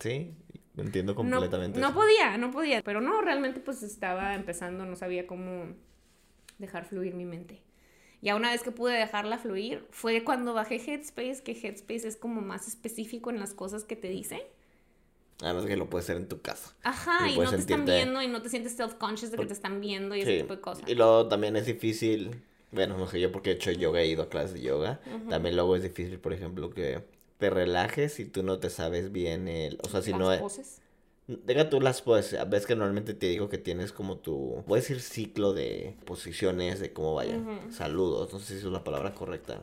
Sí, 0.01 0.35
entiendo 0.82 1.14
completamente. 1.14 1.80
no 1.80 1.92
podía, 1.94 2.36
no 2.38 2.50
podía. 2.50 2.82
Pero 2.82 3.00
no, 3.00 3.20
realmente 3.20 3.60
pues 3.60 3.82
estaba 3.82 4.34
empezando, 4.34 4.84
no 4.86 4.96
sabía 4.96 5.26
cómo 5.26 5.74
dejar 6.58 6.84
fluir 6.84 7.14
mi 7.14 7.24
mente. 7.24 7.62
Ya 8.20 8.34
una 8.34 8.50
vez 8.50 8.62
que 8.62 8.72
pude 8.72 8.94
dejarla 8.94 9.38
fluir, 9.38 9.86
fue 9.90 10.24
cuando 10.24 10.52
bajé 10.52 10.76
Headspace, 10.76 11.42
que 11.44 11.52
Headspace 11.52 12.08
es 12.08 12.16
como 12.16 12.40
más 12.40 12.66
específico 12.66 13.30
en 13.30 13.38
las 13.38 13.54
cosas 13.54 13.84
que 13.84 13.94
te 13.94 14.08
dice. 14.08 14.44
Además 15.40 15.66
que 15.66 15.76
lo 15.76 15.88
puedes 15.88 16.06
hacer 16.06 16.16
en 16.16 16.26
tu 16.28 16.40
casa. 16.40 16.74
Ajá, 16.82 17.28
Y 17.30 17.38
no 17.38 17.48
te 17.48 17.56
están 17.56 17.84
viendo 17.84 18.20
y 18.20 18.26
no 18.26 18.42
te 18.42 18.48
sientes 18.48 18.76
self-conscious 18.76 19.30
de 19.30 19.36
que 19.36 19.46
te 19.46 19.52
están 19.52 19.80
viendo 19.80 20.16
y 20.16 20.22
ese 20.22 20.32
Sí. 20.34 20.40
tipo 20.42 20.56
de 20.56 20.60
cosas. 20.60 20.88
Y 20.88 20.96
luego 20.96 21.28
también 21.28 21.54
es 21.54 21.66
difícil, 21.66 22.42
bueno, 22.72 22.98
no 22.98 23.06
sé 23.06 23.20
yo 23.20 23.30
porque 23.30 23.50
he 23.50 23.52
hecho 23.52 23.70
yoga, 23.70 24.00
he 24.00 24.08
ido 24.08 24.24
a 24.24 24.28
clases 24.28 24.54
de 24.54 24.62
yoga. 24.62 25.00
También 25.30 25.54
luego 25.54 25.76
es 25.76 25.84
difícil, 25.84 26.18
por 26.18 26.32
ejemplo, 26.32 26.70
que 26.70 27.04
te 27.38 27.51
relajes 27.51 28.14
si 28.14 28.24
tú 28.24 28.42
no 28.42 28.59
te 28.59 28.70
sabes 28.70 29.12
bien 29.12 29.48
el, 29.48 29.79
o 29.83 29.88
sea, 29.88 30.03
si 30.03 30.11
Las 30.12 30.20
no 30.20 30.33
es, 30.33 30.40
poses. 30.40 30.81
Deja 31.27 31.68
tú 31.68 31.81
las 31.81 32.01
poses. 32.01 32.38
Ves 32.48 32.64
que 32.66 32.74
normalmente 32.74 33.12
te 33.14 33.27
digo 33.27 33.48
que 33.51 33.59
tienes 33.59 33.92
como 33.92 34.16
tu. 34.18 34.64
Voy 34.66 34.79
a 34.79 34.81
decir 34.81 35.01
ciclo 35.01 35.53
de 35.53 35.94
posiciones, 36.07 36.81
de 36.81 36.92
cómo 36.94 37.14
vayan. 37.14 37.46
Ujú. 37.46 37.70
Saludos. 37.72 38.33
No 38.33 38.38
sé 38.38 38.46
si 38.59 38.66
es 38.66 38.72
la 38.72 38.83
palabra 38.85 39.14
correcta. 39.14 39.62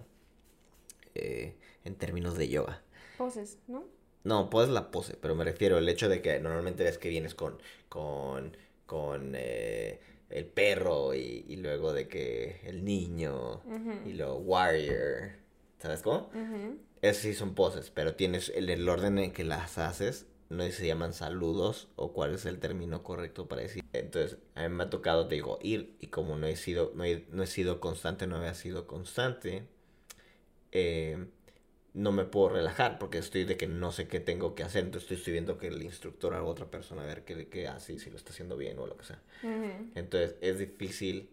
eh, 1.15 1.55
en 1.83 1.95
términos 1.95 2.37
de 2.37 2.47
yoga. 2.49 2.81
Poses, 3.17 3.57
¿no? 3.67 3.83
No, 4.23 4.49
pues 4.49 4.69
la 4.69 4.89
pose, 4.91 5.15
pero 5.21 5.35
me 5.35 5.43
refiero 5.43 5.77
al 5.77 5.87
hecho 5.87 6.09
de 6.09 6.21
que 6.21 6.39
normalmente 6.39 6.83
ves 6.83 6.97
que 6.97 7.09
vienes 7.09 7.33
con. 7.35 7.57
con. 7.89 8.55
con. 8.85 9.33
eh, 9.35 9.99
el 10.29 10.45
perro 10.45 11.13
y, 11.13 11.45
y 11.47 11.55
luego 11.57 11.93
de 11.93 12.07
que 12.07 12.59
el 12.63 12.83
niño 12.83 13.61
y 14.05 14.13
luego 14.13 14.37
warrior. 14.37 15.33
¿Sabes 15.85 16.01
cómo? 16.01 16.31
Ujú. 16.33 16.79
Esas 17.03 17.21
sí 17.21 17.35
son 17.35 17.53
poses, 17.53 17.91
pero 17.91 18.15
tienes 18.15 18.49
el, 18.55 18.71
el 18.71 18.89
orden 18.89 19.19
en 19.19 19.31
que 19.31 19.43
las 19.43 19.77
haces, 19.77 20.25
no 20.49 20.63
sé 20.63 20.71
si 20.71 20.77
se 20.79 20.87
llaman 20.87 21.13
saludos 21.13 21.89
o 21.95 22.11
cuál 22.11 22.33
es 22.33 22.47
el 22.47 22.57
término 22.57 23.03
correcto 23.03 23.47
para 23.47 23.61
decir. 23.61 23.83
Entonces, 23.93 24.39
a 24.55 24.63
mí 24.63 24.69
me 24.69 24.85
ha 24.85 24.89
tocado, 24.89 25.27
te 25.27 25.35
digo, 25.35 25.59
ir 25.61 25.95
y 25.99 26.07
como 26.07 26.37
no 26.37 26.47
he 26.47 26.55
sido, 26.55 26.91
no 26.95 27.03
he, 27.03 27.27
no 27.29 27.43
he 27.43 27.47
sido 27.47 27.79
constante, 27.79 28.25
no 28.25 28.37
había 28.37 28.55
sido 28.55 28.87
constante, 28.87 29.67
eh, 30.71 31.27
no 31.93 32.11
me 32.11 32.25
puedo 32.25 32.49
relajar 32.49 32.97
porque 32.97 33.19
estoy 33.19 33.43
de 33.43 33.55
que 33.55 33.67
no 33.67 33.91
sé 33.91 34.07
qué 34.07 34.19
tengo 34.19 34.55
que 34.55 34.63
hacer, 34.63 34.85
entonces 34.85 35.03
estoy, 35.03 35.17
estoy 35.17 35.33
viendo 35.33 35.59
que 35.59 35.67
el 35.67 35.83
instructor 35.83 36.33
o 36.33 36.47
otra 36.47 36.65
persona 36.71 37.03
a 37.03 37.05
ver 37.05 37.25
qué, 37.25 37.47
qué 37.47 37.67
hace 37.67 37.93
y 37.93 37.99
si 37.99 38.09
lo 38.09 38.17
está 38.17 38.31
haciendo 38.31 38.57
bien 38.57 38.79
o 38.79 38.87
lo 38.87 38.97
que 38.97 39.05
sea. 39.05 39.21
Ujú. 39.43 39.91
Entonces 39.93 40.35
es 40.41 40.57
difícil 40.57 41.29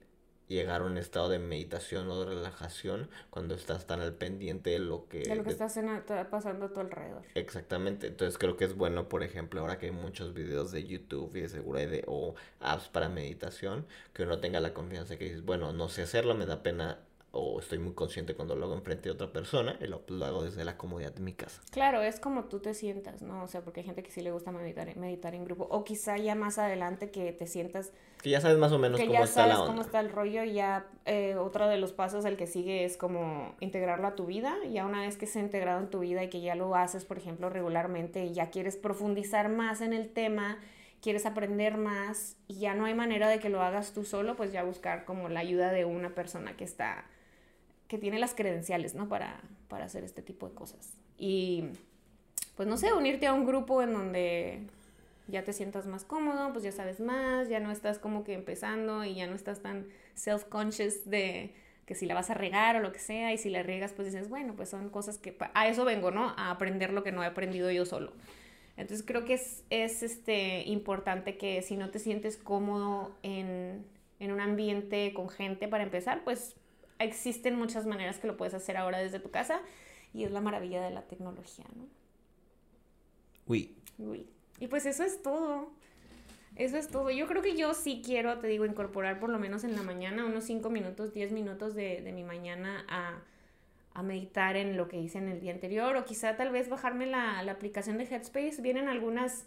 llegar 0.52 0.82
a 0.82 0.84
un 0.84 0.96
estado 0.98 1.28
de 1.28 1.38
meditación 1.38 2.08
o 2.08 2.20
de 2.20 2.26
relajación 2.26 3.08
cuando 3.30 3.54
estás 3.54 3.86
tan 3.86 4.00
al 4.00 4.14
pendiente 4.14 4.70
de 4.70 4.78
lo 4.78 5.08
que... 5.08 5.20
De 5.20 5.34
lo 5.34 5.42
que 5.42 5.48
de- 5.48 5.52
está 5.52 5.68
cena- 5.68 5.98
está 5.98 6.30
pasando 6.30 6.66
a 6.66 6.72
tu 6.72 6.80
alrededor. 6.80 7.22
Exactamente, 7.34 8.06
entonces 8.08 8.38
creo 8.38 8.56
que 8.56 8.64
es 8.64 8.76
bueno, 8.76 9.08
por 9.08 9.22
ejemplo, 9.22 9.60
ahora 9.60 9.78
que 9.78 9.86
hay 9.86 9.92
muchos 9.92 10.34
videos 10.34 10.70
de 10.72 10.84
YouTube 10.86 11.34
y 11.36 11.40
de 11.42 11.48
seguro 11.48 11.78
hay 11.78 11.86
de, 11.86 12.04
o 12.06 12.34
apps 12.60 12.88
para 12.88 13.08
meditación, 13.08 13.86
que 14.12 14.22
uno 14.22 14.38
tenga 14.40 14.60
la 14.60 14.72
confianza 14.74 15.16
que 15.16 15.24
dices, 15.24 15.44
bueno, 15.44 15.72
no 15.72 15.88
sé 15.88 16.02
hacerlo, 16.02 16.34
me 16.34 16.46
da 16.46 16.62
pena 16.62 16.98
o 17.34 17.58
estoy 17.60 17.78
muy 17.78 17.94
consciente 17.94 18.34
cuando 18.34 18.54
lo 18.54 18.66
hago 18.66 18.74
enfrente 18.74 19.04
de 19.08 19.14
otra 19.14 19.32
persona 19.32 19.76
y 19.80 19.86
lo, 19.86 20.02
lo 20.08 20.24
hago 20.26 20.44
desde 20.44 20.64
la 20.64 20.76
comodidad 20.76 21.12
de 21.14 21.22
mi 21.22 21.32
casa. 21.32 21.62
Claro, 21.70 22.02
es 22.02 22.20
como 22.20 22.44
tú 22.44 22.60
te 22.60 22.74
sientas, 22.74 23.22
¿no? 23.22 23.42
O 23.42 23.48
sea, 23.48 23.62
porque 23.62 23.80
hay 23.80 23.86
gente 23.86 24.02
que 24.02 24.10
sí 24.10 24.20
le 24.20 24.30
gusta 24.30 24.52
meditar, 24.52 24.94
meditar 24.96 25.34
en 25.34 25.46
grupo. 25.46 25.66
O 25.70 25.82
quizá 25.82 26.18
ya 26.18 26.34
más 26.34 26.58
adelante 26.58 27.10
que 27.10 27.32
te 27.32 27.46
sientas 27.46 27.90
Que 28.22 28.28
ya 28.28 28.42
sabes 28.42 28.58
más 28.58 28.70
o 28.72 28.78
menos 28.78 29.00
que 29.00 29.06
cómo 29.06 29.18
ya 29.18 29.24
está 29.24 29.42
sabes 29.42 29.54
la 29.54 29.60
cómo 29.60 29.70
onda. 29.70 29.82
está 29.82 30.00
el 30.00 30.10
rollo 30.10 30.44
y 30.44 30.52
ya 30.52 30.86
eh, 31.06 31.36
otro 31.36 31.68
de 31.68 31.78
los 31.78 31.94
pasos 31.94 32.26
el 32.26 32.36
que 32.36 32.46
sigue 32.46 32.84
es 32.84 32.98
como 32.98 33.54
integrarlo 33.60 34.06
a 34.06 34.14
tu 34.14 34.26
vida 34.26 34.54
ya 34.70 34.84
una 34.84 35.00
vez 35.00 35.16
que 35.16 35.26
se 35.26 35.38
ha 35.38 35.42
integrado 35.42 35.80
en 35.80 35.88
tu 35.88 36.00
vida 36.00 36.22
y 36.22 36.28
que 36.28 36.42
ya 36.42 36.54
lo 36.54 36.76
haces 36.76 37.04
por 37.06 37.16
ejemplo 37.16 37.48
regularmente 37.48 38.26
y 38.26 38.34
ya 38.34 38.50
quieres 38.50 38.76
profundizar 38.76 39.48
más 39.48 39.80
en 39.80 39.92
el 39.92 40.10
tema 40.12 40.58
quieres 41.00 41.26
aprender 41.26 41.76
más 41.78 42.36
y 42.46 42.60
ya 42.60 42.74
no 42.74 42.84
hay 42.84 42.94
manera 42.94 43.28
de 43.28 43.40
que 43.40 43.48
lo 43.48 43.62
hagas 43.62 43.92
tú 43.92 44.04
solo 44.04 44.36
pues 44.36 44.52
ya 44.52 44.62
buscar 44.62 45.04
como 45.04 45.28
la 45.28 45.40
ayuda 45.40 45.72
de 45.72 45.84
una 45.84 46.14
persona 46.14 46.56
que 46.56 46.64
está 46.64 47.04
que 47.92 47.98
tiene 47.98 48.18
las 48.18 48.34
credenciales 48.34 48.94
no 48.94 49.06
para 49.06 49.42
para 49.68 49.84
hacer 49.84 50.02
este 50.02 50.22
tipo 50.22 50.48
de 50.48 50.54
cosas 50.54 50.94
y 51.18 51.64
pues 52.56 52.66
no 52.66 52.78
sé 52.78 52.90
unirte 52.94 53.26
a 53.26 53.34
un 53.34 53.44
grupo 53.44 53.82
en 53.82 53.92
donde 53.92 54.62
ya 55.28 55.44
te 55.44 55.52
sientas 55.52 55.86
más 55.86 56.04
cómodo, 56.04 56.52
pues 56.52 56.64
ya 56.64 56.72
sabes 56.72 57.00
más, 57.00 57.50
ya 57.50 57.60
no 57.60 57.70
estás 57.70 57.98
como 57.98 58.24
que 58.24 58.32
empezando 58.32 59.04
y 59.04 59.16
ya 59.16 59.26
no 59.26 59.34
estás 59.34 59.60
tan 59.60 59.88
self-conscious 60.14 61.04
de 61.04 61.54
que 61.84 61.94
si 61.94 62.06
la 62.06 62.14
vas 62.14 62.30
a 62.30 62.34
regar 62.34 62.76
o 62.76 62.80
lo 62.80 62.92
que 62.92 62.98
sea, 62.98 63.30
y 63.32 63.38
si 63.38 63.50
la 63.50 63.62
riegas, 63.62 63.92
pues 63.92 64.10
dices, 64.10 64.30
bueno, 64.30 64.54
pues 64.56 64.70
son 64.70 64.88
cosas 64.88 65.18
que 65.18 65.36
a 65.52 65.68
eso 65.68 65.84
vengo, 65.84 66.10
¿no? 66.10 66.30
A 66.38 66.50
aprender 66.50 66.94
lo 66.94 67.02
que 67.02 67.12
no 67.12 67.22
he 67.22 67.26
aprendido 67.26 67.70
yo 67.70 67.84
solo. 67.84 68.14
Entonces 68.78 69.04
creo 69.06 69.24
que 69.26 69.34
es, 69.34 69.64
es 69.68 70.02
este, 70.02 70.62
importante 70.66 71.36
que 71.36 71.60
si 71.60 71.76
no 71.76 71.90
te 71.90 71.98
sientes 71.98 72.38
cómodo 72.38 73.14
en, 73.22 73.84
en 74.18 74.32
un 74.32 74.40
ambiente 74.40 75.12
con 75.12 75.28
gente 75.28 75.68
para 75.68 75.84
empezar, 75.84 76.24
pues 76.24 76.56
existen 76.98 77.56
muchas 77.56 77.86
maneras 77.86 78.18
que 78.18 78.26
lo 78.26 78.36
puedes 78.36 78.54
hacer 78.54 78.76
ahora 78.76 78.98
desde 78.98 79.20
tu 79.20 79.30
casa 79.30 79.60
y 80.12 80.24
es 80.24 80.30
la 80.30 80.40
maravilla 80.40 80.82
de 80.82 80.90
la 80.90 81.02
tecnología, 81.02 81.64
¿no? 81.74 81.86
Uy, 83.46 83.74
Uy. 83.98 84.26
Y 84.58 84.66
pues 84.66 84.86
eso 84.86 85.04
es 85.04 85.22
todo. 85.22 85.70
Eso 86.56 86.76
es 86.76 86.88
todo. 86.88 87.10
Yo 87.10 87.26
creo 87.26 87.42
que 87.42 87.56
yo 87.56 87.74
sí 87.74 88.02
quiero, 88.04 88.38
te 88.38 88.46
digo, 88.46 88.66
incorporar 88.66 89.18
por 89.18 89.30
lo 89.30 89.38
menos 89.38 89.64
en 89.64 89.74
la 89.74 89.82
mañana 89.82 90.26
unos 90.26 90.44
5 90.44 90.68
minutos, 90.70 91.12
10 91.14 91.32
minutos 91.32 91.74
de, 91.74 92.02
de 92.02 92.12
mi 92.12 92.24
mañana 92.24 92.84
a, 92.88 93.22
a 93.94 94.02
meditar 94.02 94.56
en 94.56 94.76
lo 94.76 94.88
que 94.88 94.98
hice 94.98 95.18
en 95.18 95.28
el 95.28 95.40
día 95.40 95.52
anterior 95.52 95.96
o 95.96 96.04
quizá 96.04 96.36
tal 96.36 96.52
vez 96.52 96.68
bajarme 96.68 97.06
la, 97.06 97.42
la 97.42 97.52
aplicación 97.52 97.96
de 97.98 98.04
Headspace. 98.04 98.60
Vienen 98.60 98.88
algunas, 98.88 99.46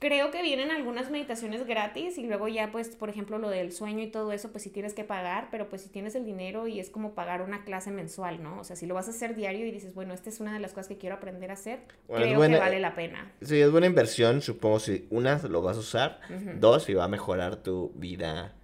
creo 0.00 0.30
que 0.32 0.42
vienen 0.42 0.70
algunas 0.72 1.10
meditaciones 1.10 1.66
gratis 1.66 2.16
y 2.18 2.26
luego 2.26 2.48
ya 2.48 2.72
pues, 2.72 2.96
por 2.96 3.10
ejemplo, 3.10 3.38
lo 3.38 3.50
del 3.50 3.70
sueño 3.70 4.02
y 4.02 4.06
todo 4.10 4.32
eso, 4.32 4.50
pues 4.50 4.64
si 4.64 4.70
tienes 4.70 4.94
que 4.94 5.04
pagar, 5.04 5.48
pero 5.52 5.68
pues 5.68 5.82
si 5.82 5.90
tienes 5.90 6.14
el 6.14 6.24
dinero 6.24 6.66
y 6.66 6.80
es 6.80 6.90
como 6.90 7.14
pagar 7.14 7.42
una 7.42 7.64
clase 7.64 7.90
mensual, 7.90 8.42
¿no? 8.42 8.58
O 8.58 8.64
sea, 8.64 8.74
si 8.76 8.86
lo 8.86 8.94
vas 8.94 9.06
a 9.08 9.10
hacer 9.10 9.36
diario 9.36 9.66
y 9.66 9.70
dices, 9.70 9.94
bueno, 9.94 10.14
esta 10.14 10.28
es 10.30 10.40
una 10.40 10.52
de 10.54 10.58
las 10.58 10.72
cosas 10.72 10.88
que 10.88 10.96
quiero 10.98 11.14
aprender 11.16 11.50
a 11.50 11.54
hacer, 11.54 11.80
Bueno, 12.08 12.24
creo 12.24 12.36
buena- 12.38 12.56
que 12.56 12.60
vale 12.60 12.80
la 12.80 12.94
pena. 12.94 13.30
Sí, 13.42 13.60
es 13.60 13.70
buena 13.70 13.86
inversión, 13.86 14.40
supongo 14.40 14.80
si 14.80 15.06
una 15.10 15.38
lo 15.48 15.62
vas 15.62 15.76
a 15.76 15.80
usar, 15.80 16.20
dos 16.58 16.84
si 16.84 16.94
va 16.94 17.04
a 17.04 17.08
mejorar 17.08 17.56
tu 17.56 17.92
vida, 17.94 18.54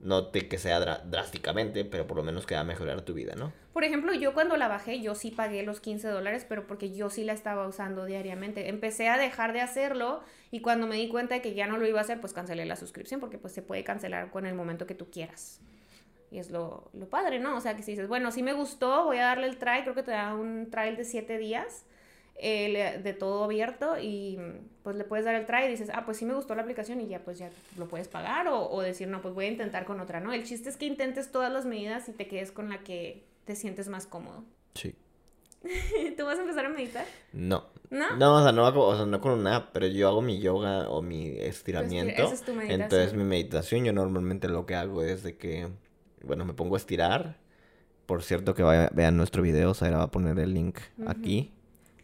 no 0.00 0.22
de 0.22 0.48
que 0.48 0.58
sea 0.58 0.80
drásticamente, 0.80 1.84
pero 1.84 2.06
por 2.06 2.16
lo 2.16 2.22
menos 2.22 2.46
que 2.46 2.54
va 2.54 2.60
a 2.60 2.64
mejorar 2.64 3.02
tu 3.02 3.14
vida, 3.14 3.34
¿no? 3.34 3.52
Por 3.72 3.84
ejemplo, 3.84 4.14
yo 4.14 4.32
cuando 4.34 4.56
la 4.56 4.68
bajé, 4.68 5.00
yo 5.00 5.14
sí 5.14 5.30
pagué 5.30 5.62
los 5.62 5.80
15 5.80 6.08
dólares, 6.08 6.46
pero 6.48 6.66
porque 6.66 6.94
yo 6.94 7.10
sí 7.10 7.24
la 7.24 7.32
estaba 7.32 7.66
usando 7.66 8.04
diariamente. 8.04 8.68
Empecé 8.68 9.08
a 9.08 9.18
dejar 9.18 9.52
de 9.52 9.60
hacerlo 9.60 10.22
y 10.50 10.60
cuando 10.60 10.86
me 10.86 10.96
di 10.96 11.08
cuenta 11.08 11.34
de 11.34 11.42
que 11.42 11.54
ya 11.54 11.66
no 11.66 11.76
lo 11.76 11.86
iba 11.86 11.98
a 11.98 12.02
hacer, 12.02 12.20
pues 12.20 12.32
cancelé 12.32 12.64
la 12.64 12.76
suscripción 12.76 13.20
porque 13.20 13.38
pues 13.38 13.52
se 13.52 13.62
puede 13.62 13.84
cancelar 13.84 14.30
con 14.30 14.46
el 14.46 14.54
momento 14.54 14.86
que 14.86 14.94
tú 14.94 15.10
quieras. 15.10 15.60
Y 16.30 16.38
es 16.38 16.50
lo, 16.50 16.90
lo 16.92 17.08
padre, 17.08 17.38
¿no? 17.38 17.56
O 17.56 17.60
sea, 17.60 17.76
que 17.76 17.82
si 17.82 17.92
dices, 17.92 18.08
bueno, 18.08 18.32
sí 18.32 18.42
me 18.42 18.52
gustó, 18.52 19.04
voy 19.04 19.18
a 19.18 19.26
darle 19.26 19.46
el 19.46 19.58
try, 19.58 19.82
creo 19.82 19.94
que 19.94 20.02
te 20.02 20.10
da 20.10 20.34
un 20.34 20.70
trial 20.70 20.96
de 20.96 21.04
7 21.04 21.38
días 21.38 21.84
eh, 22.38 23.00
de 23.02 23.12
todo 23.14 23.44
abierto 23.44 23.98
y 24.00 24.38
pues 24.82 24.96
le 24.96 25.04
puedes 25.04 25.24
dar 25.24 25.34
el 25.34 25.46
try 25.46 25.64
y 25.64 25.68
dices, 25.68 25.90
ah, 25.92 26.04
pues 26.04 26.18
sí 26.18 26.24
me 26.26 26.34
gustó 26.34 26.54
la 26.54 26.62
aplicación 26.62 27.00
y 27.00 27.06
ya 27.08 27.20
pues 27.24 27.38
ya 27.38 27.50
lo 27.76 27.88
puedes 27.88 28.08
pagar 28.08 28.46
o, 28.48 28.68
o 28.70 28.80
decir, 28.82 29.08
no, 29.08 29.22
pues 29.22 29.34
voy 29.34 29.46
a 29.46 29.48
intentar 29.48 29.84
con 29.84 30.00
otra, 30.00 30.20
¿no? 30.20 30.32
El 30.32 30.44
chiste 30.44 30.68
es 30.68 30.76
que 30.76 30.86
intentes 30.86 31.30
todas 31.32 31.52
las 31.52 31.64
medidas 31.66 32.08
y 32.08 32.12
te 32.12 32.28
quedes 32.28 32.52
con 32.52 32.68
la 32.68 32.78
que 32.84 33.24
te 33.44 33.56
sientes 33.56 33.88
más 33.88 34.06
cómodo. 34.06 34.44
Sí. 34.74 34.94
¿Tú 36.16 36.24
vas 36.24 36.38
a 36.38 36.42
empezar 36.42 36.66
a 36.66 36.68
meditar? 36.68 37.06
No. 37.32 37.64
¿No? 37.90 38.16
No, 38.16 38.36
o 38.36 38.42
sea, 38.42 38.52
no 38.52 38.66
hago, 38.66 38.84
o 38.86 38.96
sea, 38.96 39.06
no 39.06 39.20
con 39.20 39.32
una 39.32 39.56
app, 39.56 39.70
pero 39.72 39.86
yo 39.86 40.08
hago 40.08 40.20
mi 40.22 40.40
yoga 40.40 40.88
o 40.90 41.02
mi 41.02 41.28
estiramiento. 41.38 42.22
esa 42.24 42.34
es 42.34 42.42
tu 42.42 42.52
meditación. 42.52 42.82
Entonces 42.82 43.14
mi 43.14 43.24
meditación, 43.24 43.84
yo 43.84 43.92
normalmente 43.92 44.48
lo 44.48 44.66
que 44.66 44.74
hago 44.74 45.02
es 45.02 45.22
de 45.22 45.36
que, 45.36 45.68
bueno, 46.22 46.44
me 46.44 46.52
pongo 46.52 46.74
a 46.74 46.78
estirar. 46.78 47.38
Por 48.06 48.22
cierto, 48.22 48.54
que 48.54 48.62
vaya- 48.62 48.90
vean 48.92 49.16
nuestro 49.16 49.42
video, 49.42 49.72
Zaira 49.74 49.98
va 49.98 50.04
a 50.04 50.10
poner 50.10 50.38
el 50.38 50.52
link 50.54 50.78
aquí. 51.06 51.52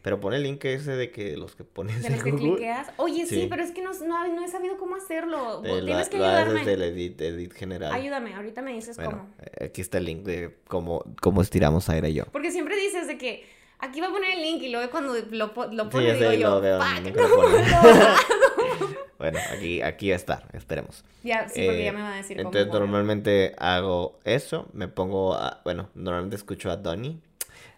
Pero 0.03 0.19
pone 0.21 0.37
el 0.37 0.43
link 0.43 0.65
ese 0.65 0.93
de 0.97 1.11
que 1.13 1.37
los 1.37 1.55
que 1.55 1.63
pones 1.65 2.03
De 2.03 2.09
en 2.09 2.15
los 2.15 2.23
que 2.25 2.31
Google. 2.33 2.49
cliqueas. 2.57 2.89
Oye, 2.97 3.25
sí, 3.25 3.43
Sí. 3.43 3.47
pero 3.49 3.63
es 3.63 3.71
que 3.71 3.83
no, 3.83 3.93
no, 3.93 4.27
no 4.35 4.45
he 4.45 4.49
sabido 4.49 4.77
cómo 4.77 4.97
hacerlo. 4.97 5.63
eh, 5.65 5.79
lo- 5.81 5.85
Tienes 5.87 6.09
que 6.09 6.19
lo 6.19 6.25
haces 6.27 6.39
ayudarme. 6.41 6.59
desde 6.61 6.73
el 6.75 6.83
edit, 6.83 7.21
edit 7.21 7.53
general. 7.55 7.93
Ayúdame, 7.93 8.35
ahorita 8.35 8.63
me 8.63 8.73
dices 8.73 8.97
Bueno, 8.97 9.11
cómo. 9.13 9.29
eh, 9.41 9.67
aquí 9.67 9.81
está 9.81 9.99
el 9.99 10.05
link 10.07 10.25
de 10.25 10.57
cómo, 10.67 11.05
cómo 11.21 11.41
estiramos 11.41 11.85
Zaira 11.85 12.09
y 12.09 12.15
yo. 12.15 12.25
Porque 12.33 12.51
siempre 12.51 12.77
dices 12.77 13.07
de 13.07 13.17
que 13.17 13.47
aquí 13.79 14.01
va 14.01 14.09
a 14.09 14.11
poner 14.11 14.31
el 14.33 14.43
link 14.43 14.63
y 14.63 14.71
luego 14.71 14.91
cuando 14.91 15.15
lo, 15.15 15.47
lo 15.73 15.85
Sí, 15.85 15.89
pone 15.91 16.11
ese 16.11 16.19
digo 16.31 16.33
yo, 16.33 16.51
lo 16.51 16.61
veo, 16.61 16.81
"Fuck, 16.81 17.05
nunca 17.05 17.23
no. 17.23 17.29
Bueno, 19.19 19.39
aquí, 19.57 19.81
aquí 19.83 20.09
va 20.09 20.15
a 20.15 20.17
estar, 20.17 20.49
esperemos. 20.53 21.05
Ya, 21.23 21.49
sí, 21.49 21.63
porque 21.65 21.83
Eh, 21.83 21.85
ya 21.85 21.93
me 21.93 22.03
va 22.03 22.15
a 22.15 22.17
decir 22.17 22.39
Entonces 22.39 22.63
cómo. 22.63 22.73
poner. 22.73 22.89
normalmente 22.89 23.55
hago 23.57 24.19
eso, 24.25 24.67
me 24.73 24.89
pongo 24.89 25.35
a, 25.35 25.61
bueno, 25.63 25.91
normalmente 25.95 26.35
escucho 26.35 26.73
a 26.73 26.77
Donnie. 26.77 27.19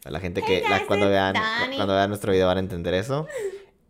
A 0.04 0.10
la 0.10 0.20
gente 0.20 0.42
que 0.42 0.62
la- 0.68 0.86
cuando 0.86 1.08
vean 1.08 1.34
cuando 1.76 1.94
vean 1.94 2.08
nuestro 2.10 2.32
video 2.32 2.46
van 2.46 2.58
a 2.58 2.60
entender 2.60 2.94
eso. 2.94 3.26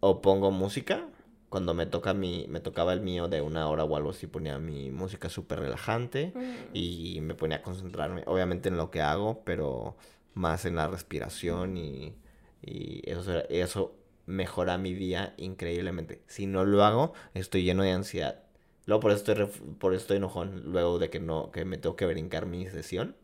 O 0.01 0.21
pongo 0.23 0.51
música. 0.51 1.07
Cuando 1.49 1.73
me 1.75 1.87
toca 1.87 2.15
mi, 2.15 2.47
me 2.49 2.59
tocaba 2.61 2.93
el 2.93 3.01
mío 3.01 3.29
de 3.29 3.41
una 3.41 3.69
hora 3.69 3.85
o 3.85 3.97
algo 3.97 4.11
así, 4.11 4.27
ponía 4.27 4.59
mi 4.59 4.91
música 4.91 5.29
súper 5.29 5.61
relajante 5.61 6.33
Mm. 6.35 6.53
y 6.73 7.19
me 7.23 7.35
ponía 7.35 7.59
a 7.59 7.63
concentrarme, 7.63 8.23
obviamente 8.27 8.69
en 8.69 8.77
lo 8.77 8.91
que 8.91 9.01
hago, 9.03 9.43
pero 9.45 9.97
más 10.35 10.65
en 10.65 10.75
la 10.75 10.89
respiración 10.89 11.77
y, 11.77 12.13
y 12.61 13.09
eso, 13.09 13.39
eso 13.49 13.95
mejora 14.27 14.79
mi 14.79 14.95
día 14.95 15.35
increíblemente. 15.37 16.23
Si 16.27 16.47
no 16.47 16.65
lo 16.65 16.83
hago, 16.85 17.13
estoy 17.35 17.63
lleno 17.63 17.85
de 17.85 17.93
ansiedad. 17.93 18.41
Luego 18.87 19.01
por 19.01 19.13
eso 19.13 19.19
estoy, 19.33 19.47
por 19.79 19.95
eso 19.95 20.01
estoy 20.03 20.17
enojón, 20.17 20.73
luego 20.73 20.99
de 20.99 21.09
que 21.09 21.21
no, 21.21 21.53
que 21.53 21.65
me 21.65 21.79
tengo 21.79 21.95
que 21.95 22.07
brincar 22.07 22.47
mi 22.47 22.67
sesión. 22.67 23.15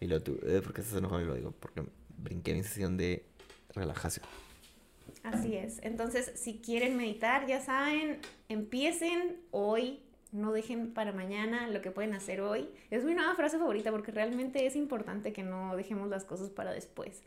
Y 0.00 0.06
lo 0.06 0.22
tuve, 0.22 0.56
eh, 0.56 0.62
¿por 0.62 0.72
qué 0.72 0.80
estás 0.80 0.96
enojón? 0.96 1.22
Y 1.22 1.26
lo 1.26 1.34
digo, 1.34 1.52
porque 1.60 1.84
brinqué 2.16 2.54
mi 2.54 2.62
sesión 2.62 2.96
de 2.96 3.24
relajación. 3.74 4.26
Así 5.22 5.54
es. 5.54 5.80
Entonces, 5.82 6.32
si 6.34 6.58
quieren 6.58 6.96
meditar, 6.96 7.46
ya 7.46 7.60
saben, 7.60 8.18
empiecen 8.48 9.36
hoy, 9.50 10.00
no 10.32 10.52
dejen 10.52 10.92
para 10.94 11.12
mañana 11.12 11.68
lo 11.68 11.82
que 11.82 11.90
pueden 11.90 12.14
hacer 12.14 12.40
hoy. 12.40 12.70
Es 12.90 13.04
mi 13.04 13.14
nueva 13.14 13.34
frase 13.34 13.58
favorita 13.58 13.90
porque 13.90 14.12
realmente 14.12 14.64
es 14.64 14.76
importante 14.76 15.32
que 15.32 15.42
no 15.42 15.76
dejemos 15.76 16.08
las 16.08 16.24
cosas 16.24 16.48
para 16.48 16.72
después. 16.72 17.22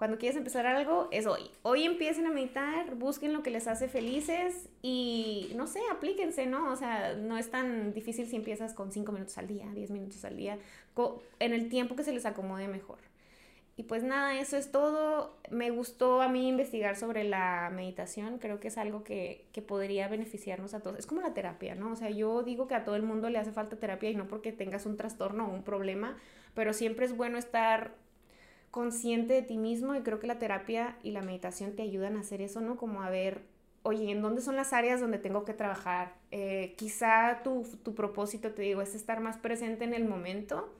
Cuando 0.00 0.16
quieres 0.16 0.38
empezar 0.38 0.64
algo, 0.64 1.08
es 1.10 1.26
hoy. 1.26 1.50
Hoy 1.60 1.84
empiecen 1.84 2.24
a 2.24 2.30
meditar, 2.30 2.94
busquen 2.94 3.34
lo 3.34 3.42
que 3.42 3.50
les 3.50 3.68
hace 3.68 3.86
felices 3.86 4.70
y, 4.80 5.52
no 5.56 5.66
sé, 5.66 5.80
aplíquense, 5.92 6.46
¿no? 6.46 6.72
O 6.72 6.76
sea, 6.76 7.16
no 7.16 7.36
es 7.36 7.50
tan 7.50 7.92
difícil 7.92 8.26
si 8.26 8.36
empiezas 8.36 8.72
con 8.72 8.92
5 8.92 9.12
minutos 9.12 9.36
al 9.36 9.46
día, 9.46 9.66
10 9.74 9.90
minutos 9.90 10.24
al 10.24 10.38
día, 10.38 10.56
en 11.38 11.52
el 11.52 11.68
tiempo 11.68 11.96
que 11.96 12.02
se 12.02 12.12
les 12.12 12.24
acomode 12.24 12.66
mejor. 12.66 12.96
Y 13.76 13.82
pues 13.82 14.02
nada, 14.02 14.40
eso 14.40 14.56
es 14.56 14.72
todo. 14.72 15.36
Me 15.50 15.70
gustó 15.70 16.22
a 16.22 16.28
mí 16.28 16.48
investigar 16.48 16.96
sobre 16.96 17.24
la 17.24 17.70
meditación. 17.70 18.38
Creo 18.38 18.58
que 18.58 18.68
es 18.68 18.78
algo 18.78 19.04
que, 19.04 19.44
que 19.52 19.60
podría 19.60 20.08
beneficiarnos 20.08 20.72
a 20.72 20.80
todos. 20.80 20.98
Es 20.98 21.04
como 21.04 21.20
la 21.20 21.34
terapia, 21.34 21.74
¿no? 21.74 21.92
O 21.92 21.96
sea, 21.96 22.08
yo 22.08 22.42
digo 22.42 22.68
que 22.68 22.74
a 22.74 22.84
todo 22.84 22.96
el 22.96 23.02
mundo 23.02 23.28
le 23.28 23.38
hace 23.38 23.52
falta 23.52 23.76
terapia 23.76 24.08
y 24.08 24.14
no 24.14 24.28
porque 24.28 24.50
tengas 24.50 24.86
un 24.86 24.96
trastorno 24.96 25.48
o 25.48 25.52
un 25.52 25.62
problema, 25.62 26.16
pero 26.54 26.72
siempre 26.72 27.04
es 27.04 27.14
bueno 27.14 27.36
estar 27.36 27.92
consciente 28.70 29.34
de 29.34 29.42
ti 29.42 29.58
mismo 29.58 29.94
y 29.94 30.02
creo 30.02 30.20
que 30.20 30.26
la 30.26 30.38
terapia 30.38 30.96
y 31.02 31.10
la 31.10 31.22
meditación 31.22 31.74
te 31.74 31.82
ayudan 31.82 32.16
a 32.16 32.20
hacer 32.20 32.40
eso, 32.40 32.60
¿no? 32.60 32.76
Como 32.76 33.02
a 33.02 33.10
ver, 33.10 33.42
oye, 33.82 34.10
¿en 34.10 34.22
dónde 34.22 34.42
son 34.42 34.56
las 34.56 34.72
áreas 34.72 35.00
donde 35.00 35.18
tengo 35.18 35.44
que 35.44 35.54
trabajar? 35.54 36.14
Eh, 36.30 36.74
quizá 36.76 37.42
tu, 37.42 37.64
tu 37.82 37.94
propósito, 37.94 38.52
te 38.52 38.62
digo, 38.62 38.82
es 38.82 38.94
estar 38.94 39.20
más 39.20 39.38
presente 39.38 39.84
en 39.84 39.94
el 39.94 40.04
momento 40.04 40.72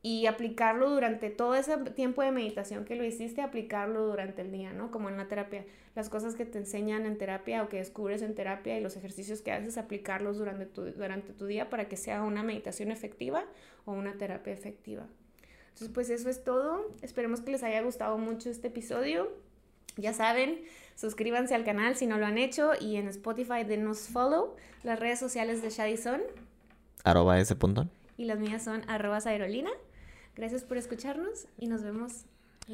y 0.00 0.26
aplicarlo 0.26 0.90
durante 0.90 1.28
todo 1.28 1.54
ese 1.56 1.76
tiempo 1.76 2.22
de 2.22 2.30
meditación 2.30 2.84
que 2.84 2.94
lo 2.94 3.04
hiciste, 3.04 3.42
aplicarlo 3.42 4.06
durante 4.06 4.42
el 4.42 4.52
día, 4.52 4.72
¿no? 4.72 4.90
Como 4.90 5.08
en 5.08 5.16
la 5.16 5.26
terapia, 5.28 5.66
las 5.96 6.08
cosas 6.08 6.34
que 6.36 6.46
te 6.46 6.58
enseñan 6.58 7.04
en 7.04 7.18
terapia 7.18 7.62
o 7.62 7.68
que 7.68 7.78
descubres 7.78 8.22
en 8.22 8.34
terapia 8.34 8.78
y 8.78 8.80
los 8.80 8.96
ejercicios 8.96 9.42
que 9.42 9.52
haces, 9.52 9.76
aplicarlos 9.76 10.38
durante 10.38 10.66
tu, 10.66 10.84
durante 10.92 11.32
tu 11.32 11.46
día 11.46 11.68
para 11.68 11.88
que 11.88 11.96
sea 11.96 12.22
una 12.22 12.42
meditación 12.42 12.92
efectiva 12.92 13.44
o 13.84 13.92
una 13.92 14.14
terapia 14.16 14.52
efectiva. 14.52 15.06
Entonces, 15.78 15.94
pues 15.94 16.10
eso 16.10 16.28
es 16.28 16.42
todo. 16.42 16.90
Esperemos 17.02 17.40
que 17.40 17.52
les 17.52 17.62
haya 17.62 17.80
gustado 17.82 18.18
mucho 18.18 18.50
este 18.50 18.66
episodio. 18.66 19.30
Ya 19.96 20.12
saben, 20.12 20.60
suscríbanse 20.96 21.54
al 21.54 21.64
canal 21.64 21.94
si 21.94 22.06
no 22.06 22.18
lo 22.18 22.26
han 22.26 22.36
hecho 22.36 22.72
y 22.80 22.96
en 22.96 23.06
Spotify 23.06 23.62
denos 23.62 24.08
follow. 24.08 24.56
Las 24.82 24.98
redes 24.98 25.20
sociales 25.20 25.62
de 25.62 25.70
Shadi 25.70 25.96
son 25.96 26.20
Arroba 27.04 27.38
ese 27.38 27.54
puntón. 27.54 27.92
y 28.16 28.24
las 28.24 28.40
mías 28.40 28.64
son 28.64 28.82
arrobas 28.90 29.26
aerolina. 29.26 29.70
Gracias 30.34 30.64
por 30.64 30.78
escucharnos 30.78 31.46
y 31.58 31.68
nos 31.68 31.84
vemos. 31.84 32.24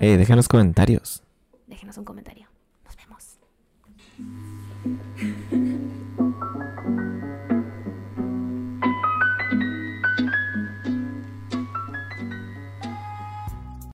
Hey, 0.00 0.16
dejen 0.16 0.36
los 0.36 0.48
comentarios. 0.48 1.22
Déjenos 1.66 1.98
un 1.98 2.06
comentario. 2.06 2.48
Nos 2.86 2.96
vemos. 2.96 3.38